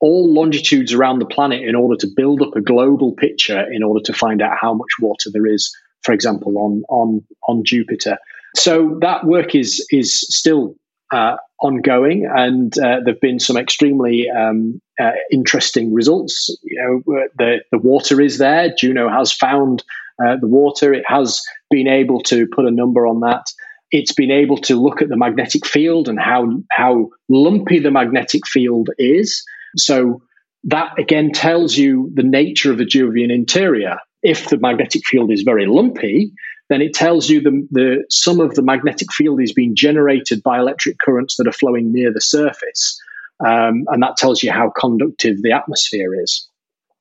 all 0.00 0.32
longitudes 0.32 0.92
around 0.92 1.20
the 1.20 1.26
planet 1.26 1.62
in 1.62 1.74
order 1.74 1.96
to 1.96 2.06
build 2.14 2.42
up 2.42 2.54
a 2.54 2.60
global 2.60 3.12
picture 3.12 3.64
in 3.72 3.82
order 3.82 4.00
to 4.04 4.12
find 4.12 4.42
out 4.42 4.56
how 4.60 4.74
much 4.74 4.90
water 5.00 5.30
there 5.32 5.46
is 5.46 5.74
for 6.06 6.12
example, 6.12 6.56
on 6.56 6.84
on 6.88 7.22
on 7.48 7.64
Jupiter. 7.64 8.16
So 8.54 8.98
that 9.02 9.26
work 9.26 9.54
is 9.54 9.84
is 9.90 10.20
still 10.20 10.76
uh, 11.12 11.36
ongoing, 11.60 12.26
and 12.32 12.76
uh, 12.78 13.00
there've 13.04 13.20
been 13.20 13.40
some 13.40 13.56
extremely 13.56 14.30
um, 14.30 14.80
uh, 15.00 15.12
interesting 15.32 15.92
results. 15.92 16.56
You 16.62 17.02
know, 17.06 17.26
the 17.36 17.58
the 17.72 17.78
water 17.78 18.20
is 18.20 18.38
there. 18.38 18.72
Juno 18.78 19.10
has 19.10 19.32
found 19.32 19.82
uh, 20.24 20.36
the 20.40 20.46
water. 20.46 20.94
It 20.94 21.04
has 21.06 21.42
been 21.70 21.88
able 21.88 22.20
to 22.22 22.46
put 22.46 22.66
a 22.66 22.70
number 22.70 23.06
on 23.06 23.20
that. 23.20 23.46
It's 23.90 24.12
been 24.12 24.30
able 24.30 24.58
to 24.58 24.76
look 24.76 25.02
at 25.02 25.08
the 25.08 25.16
magnetic 25.16 25.66
field 25.66 26.08
and 26.08 26.18
how 26.20 26.48
how 26.70 27.10
lumpy 27.28 27.80
the 27.80 27.90
magnetic 27.90 28.46
field 28.46 28.90
is. 28.96 29.44
So 29.76 30.22
that 30.64 30.98
again 30.98 31.32
tells 31.32 31.76
you 31.76 32.10
the 32.14 32.22
nature 32.22 32.70
of 32.72 32.78
the 32.78 32.84
Jovian 32.84 33.32
interior 33.32 33.98
if 34.22 34.48
the 34.48 34.58
magnetic 34.58 35.06
field 35.06 35.30
is 35.30 35.42
very 35.42 35.66
lumpy, 35.66 36.32
then 36.68 36.82
it 36.82 36.94
tells 36.94 37.28
you 37.28 37.40
the, 37.40 37.66
the 37.70 38.04
some 38.10 38.40
of 38.40 38.54
the 38.54 38.62
magnetic 38.62 39.12
field 39.12 39.40
is 39.40 39.52
being 39.52 39.74
generated 39.76 40.42
by 40.42 40.58
electric 40.58 40.98
currents 40.98 41.36
that 41.36 41.46
are 41.46 41.52
flowing 41.52 41.92
near 41.92 42.12
the 42.12 42.20
surface, 42.20 43.00
um, 43.40 43.84
and 43.88 44.02
that 44.02 44.16
tells 44.16 44.42
you 44.42 44.50
how 44.50 44.70
conductive 44.70 45.42
the 45.42 45.52
atmosphere 45.52 46.20
is, 46.20 46.48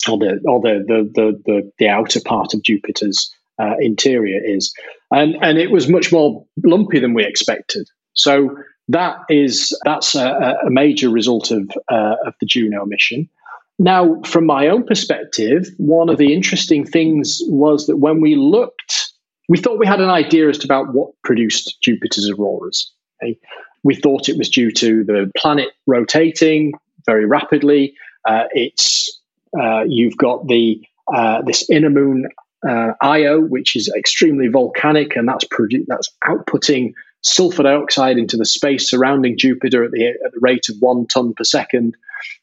or 0.10 0.18
the 0.18 0.40
or 0.48 0.62
the 0.62 0.84
the 0.88 1.12
the, 1.16 1.42
the, 1.46 1.72
the 1.80 1.90
outer 1.90 2.20
part 2.24 2.54
of 2.54 2.62
Jupiter's 2.62 3.34
uh, 3.60 3.76
interior 3.80 4.40
is, 4.44 4.74
and 5.12 5.36
and 5.42 5.58
it 5.58 5.72
was 5.72 5.90
much 5.90 6.12
more 6.12 6.46
lumpy 6.64 7.00
than 7.00 7.14
we 7.14 7.26
expected. 7.26 7.88
So 8.14 8.58
that 8.90 9.18
is 9.30 9.78
that's 9.84 10.14
a, 10.16 10.58
a 10.66 10.70
major 10.70 11.10
result 11.10 11.52
of 11.52 11.70
uh, 11.90 12.16
of 12.26 12.36
the 12.40 12.46
Juno 12.46 12.86
mission. 12.86 13.30
Now, 13.78 14.22
from 14.26 14.46
my 14.46 14.68
own 14.68 14.86
perspective, 14.86 15.68
one 15.78 16.10
of 16.10 16.18
the 16.18 16.34
interesting 16.34 16.86
things 16.86 17.42
was 17.48 17.88
that 17.88 17.98
when 17.98 18.22
we 18.22 18.36
looked, 18.36 19.12
we 19.50 19.58
thought 19.58 19.80
we 19.80 19.88
had 19.88 20.00
an 20.02 20.10
idea 20.10 20.48
as 20.50 20.58
to 20.60 20.68
about 20.68 20.94
what 20.94 21.12
produced 21.24 21.78
Jupiter's 21.82 22.30
auroras. 22.30 22.92
Okay? 23.22 23.38
We 23.84 23.96
thought 23.96 24.30
it 24.30 24.38
was 24.38 24.50
due 24.50 24.72
to 24.72 25.04
the 25.04 25.32
planet 25.38 25.70
rotating 25.88 26.74
very 27.06 27.26
rapidly. 27.26 27.94
Uh, 28.28 28.46
it's 28.52 29.20
uh, 29.60 29.84
you've 29.88 30.18
got 30.18 30.48
the 30.48 30.82
uh, 31.14 31.42
this 31.44 31.70
inner 31.70 31.90
moon 31.90 32.28
uh, 32.68 32.94
Io, 33.02 33.42
which 33.42 33.76
is 33.76 33.92
extremely 33.96 34.48
volcanic, 34.48 35.16
and 35.16 35.28
that's 35.28 35.46
produ- 35.46 35.86
that's 35.88 36.10
outputting 36.28 36.94
sulfur 37.22 37.64
dioxide 37.64 38.18
into 38.18 38.38
the 38.38 38.46
space 38.46 38.90
surrounding 38.90 39.38
Jupiter 39.38 39.84
at 39.84 39.92
the, 39.92 40.08
at 40.08 40.32
the 40.32 40.40
rate 40.42 40.70
of 40.70 40.76
one 40.80 41.08
ton 41.08 41.34
per 41.34 41.44
second. 41.44 41.96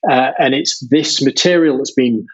Uh, 0.09 0.33
and 0.39 0.55
it's 0.55 0.81
this 0.89 1.23
material 1.23 1.79
that's 1.79 1.93
been 1.93 2.27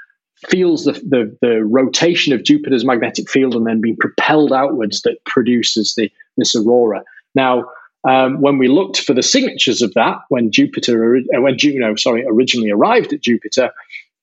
feels 0.48 0.84
the, 0.84 0.92
the, 0.92 1.36
the, 1.42 1.64
rotation 1.64 2.32
of 2.32 2.44
Jupiter's 2.44 2.84
magnetic 2.84 3.28
field 3.28 3.54
and 3.54 3.66
then 3.66 3.80
being 3.80 3.96
propelled 3.96 4.52
outwards 4.52 5.02
that 5.02 5.18
produces 5.26 5.94
the, 5.96 6.10
this 6.36 6.54
aurora. 6.54 7.02
Now, 7.34 7.64
um, 8.08 8.40
when 8.40 8.58
we 8.58 8.68
looked 8.68 9.00
for 9.00 9.14
the 9.14 9.22
signatures 9.22 9.82
of 9.82 9.92
that, 9.94 10.18
when 10.28 10.52
Jupiter, 10.52 11.16
uh, 11.16 11.40
when 11.40 11.58
Juno, 11.58 11.96
sorry, 11.96 12.24
originally 12.26 12.70
arrived 12.70 13.12
at 13.12 13.20
Jupiter, 13.20 13.72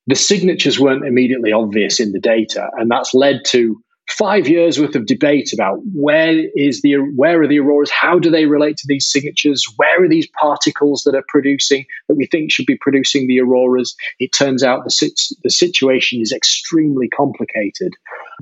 the 0.08 0.16
signatures 0.16 0.80
weren't 0.80 1.06
immediately 1.06 1.52
obvious 1.52 2.00
in 2.00 2.12
the 2.12 2.20
data, 2.20 2.70
and 2.78 2.90
that's 2.90 3.14
led 3.14 3.44
to 3.48 3.82
five 4.10 4.48
years 4.48 4.80
worth 4.80 4.96
of 4.96 5.06
debate 5.06 5.52
about 5.52 5.80
where 5.94 6.44
is 6.56 6.82
the 6.82 6.96
where 7.16 7.42
are 7.42 7.48
the 7.48 7.60
auroras 7.60 7.90
how 7.90 8.20
do 8.20 8.30
they 8.30 8.46
relate 8.46 8.78
to 8.78 8.86
these 8.88 9.12
signatures 9.12 9.66
where 9.78 10.04
are 10.04 10.08
these 10.08 10.28
particles 10.40 11.02
that 11.04 11.16
are 11.16 11.24
producing 11.28 11.86
that 12.08 12.16
we 12.16 12.28
think 12.28 12.52
should 12.52 12.66
be 12.66 12.78
producing 12.78 13.28
the 13.28 13.40
auroras. 13.40 13.96
It 14.20 14.32
turns 14.32 14.64
out 14.64 14.84
the, 14.84 15.12
the 15.44 15.50
situation 15.50 16.22
is 16.22 16.32
extremely 16.32 17.08
complicated. 17.10 17.94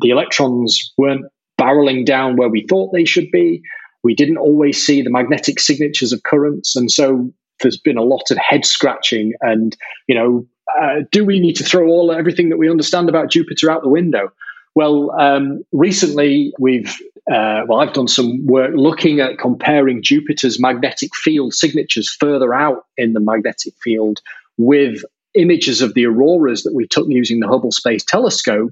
The 0.02 0.10
electrons 0.10 0.94
weren't 0.98 1.26
barreling 1.60 2.06
down 2.06 2.36
where 2.36 2.50
we 2.50 2.66
thought 2.68 2.92
they 2.94 3.06
should 3.06 3.32
be. 3.32 3.62
We 4.04 4.16
didn't 4.16 4.38
always 4.38 4.86
see 4.86 5.02
the 5.02 5.10
magnetic 5.10 5.60
signatures 5.60 6.12
of 6.12 6.24
currents. 6.24 6.76
And 6.76 6.92
so 6.92 7.32
there's 7.62 7.78
been 7.78 7.98
a 7.98 8.04
lot 8.04 8.32
of 8.32 8.38
head 8.38 8.66
scratching 8.66 9.34
and 9.42 9.78
you 10.08 10.16
know 10.16 10.46
uh, 10.82 11.02
do 11.12 11.24
we 11.24 11.40
need 11.40 11.56
to 11.56 11.64
throw 11.64 11.88
all 11.88 12.12
everything 12.12 12.50
that 12.50 12.58
we 12.58 12.70
understand 12.70 13.08
about 13.08 13.30
jupiter 13.30 13.70
out 13.70 13.84
the 13.84 13.90
window 13.90 14.32
well, 14.76 15.12
um, 15.20 15.64
recently 15.72 16.54
we've 16.60 16.96
uh, 17.32 17.64
well, 17.68 17.80
I've 17.80 17.94
done 17.94 18.10
some 18.10 18.46
work 18.46 18.72
looking 18.76 19.22
at 19.22 19.38
comparing 19.38 20.04
Jupiter's 20.04 20.60
magnetic 20.60 21.16
field 21.16 21.54
signatures 21.54 22.14
further 22.20 22.54
out 22.54 22.86
in 22.98 23.14
the 23.14 23.22
magnetic 23.22 23.74
field 23.82 24.20
with 24.58 25.04
images 25.34 25.82
of 25.82 25.94
the 25.94 26.06
auroras 26.06 26.64
that 26.64 26.74
we 26.74 26.86
took 26.86 27.08
using 27.08 27.40
the 27.40 27.48
Hubble 27.48 27.72
Space 27.72 28.04
Telescope. 28.04 28.72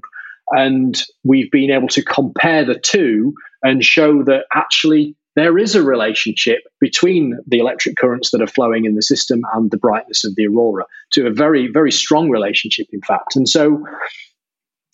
And 0.50 1.02
we've 1.24 1.50
been 1.50 1.70
able 1.70 1.88
to 1.88 2.04
compare 2.04 2.64
the 2.64 2.78
two 2.78 3.34
and 3.62 3.82
show 3.82 4.22
that 4.24 4.44
actually 4.54 5.16
there 5.34 5.56
is 5.56 5.74
a 5.74 5.82
relationship 5.82 6.60
between 6.78 7.38
the 7.46 7.58
electric 7.58 7.96
currents 7.96 8.32
that 8.32 8.42
are 8.42 8.46
flowing 8.46 8.84
in 8.84 8.96
the 8.96 9.02
system 9.02 9.42
and 9.54 9.70
the 9.70 9.78
brightness 9.78 10.24
of 10.24 10.34
the 10.36 10.46
aurora, 10.46 10.84
to 11.12 11.26
a 11.26 11.32
very, 11.32 11.68
very 11.72 11.90
strong 11.90 12.28
relationship, 12.28 12.86
in 12.92 13.00
fact. 13.00 13.34
And 13.34 13.48
so 13.48 13.82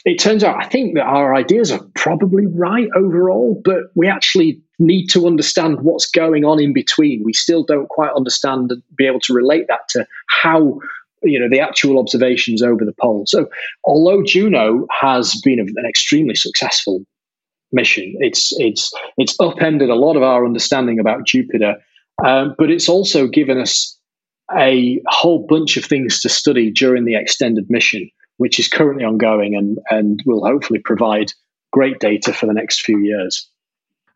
it 0.09 0.19
turns 0.19 0.43
out 0.43 0.63
I 0.63 0.67
think 0.67 0.95
that 0.95 1.05
our 1.05 1.35
ideas 1.35 1.71
are 1.71 1.85
probably 1.95 2.47
right 2.47 2.89
overall, 2.97 3.61
but 3.63 3.91
we 3.95 4.09
actually 4.09 4.63
need 4.79 5.09
to 5.09 5.27
understand 5.27 5.83
what's 5.83 6.11
going 6.11 6.45
on 6.45 6.61
in 6.61 6.73
between. 6.73 7.23
We 7.25 7.35
still 7.35 7.63
don't 7.63 7.89
quite 7.89 8.13
understand 8.17 8.71
and 8.73 8.83
be 8.97 9.07
able 9.07 9.21
to 9.21 9.35
relate 9.35 9.67
that 9.69 9.89
to 9.91 10.07
how 10.29 10.81
you 11.23 11.39
know 11.39 11.49
the 11.51 11.61
actual 11.61 11.99
observations 11.99 12.63
over 12.63 12.87
the 12.87 12.95
pole. 12.99 13.25
So, 13.27 13.51
although 13.85 14.23
Juno 14.23 14.87
has 14.99 15.39
been 15.45 15.61
an 15.61 15.87
extremely 15.87 16.35
successful 16.35 17.01
mission, 17.71 18.15
it's 18.21 18.53
it's 18.59 18.91
it's 19.19 19.39
upended 19.39 19.91
a 19.91 19.95
lot 19.95 20.17
of 20.17 20.23
our 20.23 20.47
understanding 20.47 20.99
about 20.99 21.27
Jupiter, 21.27 21.77
um, 22.25 22.55
but 22.57 22.71
it's 22.71 22.89
also 22.89 23.27
given 23.27 23.59
us 23.61 23.99
a 24.57 25.03
whole 25.09 25.47
bunch 25.47 25.77
of 25.77 25.85
things 25.85 26.23
to 26.23 26.31
study 26.31 26.71
during 26.71 27.05
the 27.05 27.15
extended 27.15 27.69
mission 27.69 28.11
which 28.39 28.59
is 28.59 28.69
currently 28.69 29.05
ongoing 29.05 29.55
and, 29.55 29.79
and 29.91 30.23
will 30.27 30.45
hopefully 30.45 30.81
provide 30.81 31.33
great 31.71 32.01
data 32.01 32.33
for 32.33 32.47
the 32.47 32.55
next 32.55 32.83
few 32.83 32.99
years. 32.99 33.49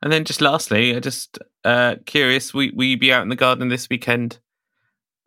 And 0.01 0.13
then 0.13 0.25
just 0.25 0.41
lastly, 0.41 0.99
just 1.01 1.39
uh, 1.65 1.97
curious, 2.07 2.53
will, 2.53 2.71
will 2.75 2.87
you 2.87 2.99
be 2.99 3.13
out 3.13 3.23
in 3.23 3.29
the 3.29 3.37
garden 3.37 3.69
this 3.69 3.89
weekend 3.89 4.39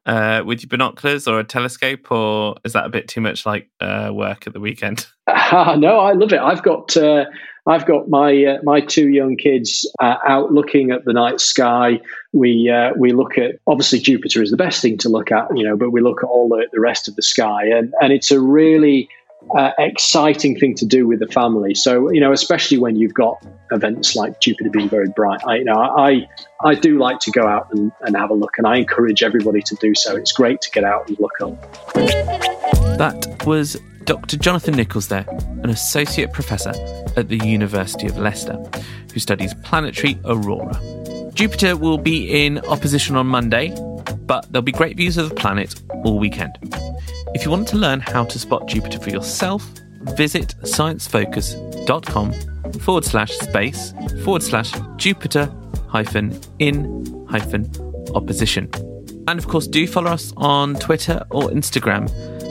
uh, 0.06 0.44
with 0.46 0.62
your 0.62 0.70
binoculars 0.70 1.28
or 1.28 1.40
a 1.40 1.44
telescope, 1.44 2.12
or 2.12 2.56
is 2.64 2.74
that 2.74 2.86
a 2.86 2.90
bit 2.90 3.08
too 3.08 3.22
much 3.22 3.46
like 3.46 3.70
uh, 3.80 4.10
work 4.14 4.48
at 4.48 4.54
the 4.54 4.60
weekend? 4.60 5.08
No, 5.52 6.00
I 6.00 6.14
love 6.14 6.34
it. 6.34 6.40
I've 6.40 6.64
got 6.64 6.98
uh, 6.98 7.26
I've 7.68 7.86
got 7.86 8.10
my 8.10 8.46
uh, 8.46 8.58
my 8.64 8.80
two 8.80 9.10
young 9.10 9.38
kids 9.38 9.90
uh, 10.00 10.18
out 10.28 10.52
looking 10.52 10.92
at 10.92 11.06
the 11.06 11.14
night 11.14 11.42
sky. 11.42 12.00
We 12.32 12.70
uh, 12.70 12.92
we 12.96 13.12
look 13.12 13.38
at 13.38 13.60
obviously 13.66 14.00
Jupiter 14.00 14.44
is 14.44 14.52
the 14.52 14.58
best 14.58 14.82
thing 14.82 14.98
to 15.00 15.10
look 15.10 15.32
at, 15.32 15.48
you 15.58 15.64
know, 15.64 15.76
but 15.76 15.90
we 15.90 16.02
look 16.02 16.24
at 16.24 16.28
all 16.28 16.48
the, 16.48 16.68
the 16.72 16.80
rest 16.80 17.08
of 17.08 17.16
the 17.16 17.24
sky, 17.24 17.66
and 17.66 17.94
and 18.02 18.14
it's 18.14 18.30
a 18.30 18.40
really 18.40 19.10
uh, 19.58 19.72
exciting 19.80 20.60
thing 20.60 20.76
to 20.76 20.86
do 20.86 21.08
with 21.08 21.20
the 21.20 21.28
family. 21.28 21.74
So 21.74 22.12
you 22.12 22.22
know, 22.22 22.32
especially 22.32 22.78
when 22.78 22.98
you've 22.98 23.16
got 23.16 23.44
events 23.72 24.16
like 24.16 24.42
Jupiter 24.42 24.70
being 24.70 24.90
very 24.90 25.10
bright. 25.10 25.42
I 25.48 25.56
you 25.56 25.64
know 25.64 25.74
I 25.74 26.28
I 26.64 26.76
do 26.76 27.00
like 27.00 27.20
to 27.22 27.32
go 27.32 27.48
out 27.48 27.74
and, 27.74 27.92
and 28.02 28.16
have 28.16 28.30
a 28.30 28.36
look, 28.36 28.60
and 28.60 28.68
I 28.68 28.78
encourage 28.78 29.24
everybody 29.24 29.62
to 29.64 29.76
do 29.76 29.96
so. 29.96 30.16
It's 30.16 30.32
great 30.32 30.62
to 30.62 30.70
get 30.70 30.84
out 30.84 31.08
and 31.08 31.20
look 31.20 31.42
up. 31.42 31.94
That 32.98 33.44
was 33.48 33.76
Dr. 34.06 34.38
Jonathan 34.38 34.76
Nichols 34.76 35.08
there, 35.08 35.26
an 35.64 35.70
associate 35.70 36.32
professor 36.32 36.74
at 37.18 37.28
the 37.28 37.38
University 37.38 38.06
of 38.06 38.18
Leicester, 38.18 38.56
who 39.12 39.20
studies 39.20 39.54
planetary 39.64 40.20
aurora. 40.26 40.80
Jupiter 41.34 41.76
will 41.76 41.98
be 41.98 42.46
in 42.46 42.60
opposition 42.68 43.16
on 43.16 43.26
Monday, 43.26 43.76
but 44.22 44.46
there'll 44.52 44.62
be 44.62 44.72
great 44.72 44.96
views 44.96 45.18
of 45.18 45.30
the 45.30 45.36
planet 45.36 45.82
all 46.04 46.20
weekend. 46.20 46.58
If 47.34 47.44
you 47.44 47.52
want 47.52 47.68
to 47.70 47.78
learn 47.78 48.00
how 48.00 48.26
to 48.26 48.38
spot 48.38 48.68
Jupiter 48.68 49.00
for 49.00 49.10
yourself, 49.10 49.64
visit 50.16 50.56
sciencefocus.com 50.62 52.34
forward 52.80 53.06
slash 53.06 53.32
space 53.40 53.94
forward 54.24 54.44
slash 54.44 54.72
Jupiter 54.98 55.52
hyphen 55.88 56.40
in 56.60 57.26
hyphen 57.28 57.72
opposition. 58.14 58.70
And 59.28 59.40
of 59.40 59.48
course, 59.48 59.66
do 59.66 59.88
follow 59.88 60.12
us 60.12 60.32
on 60.38 60.76
Twitter 60.76 61.26
or 61.32 61.50
Instagram 61.50 62.08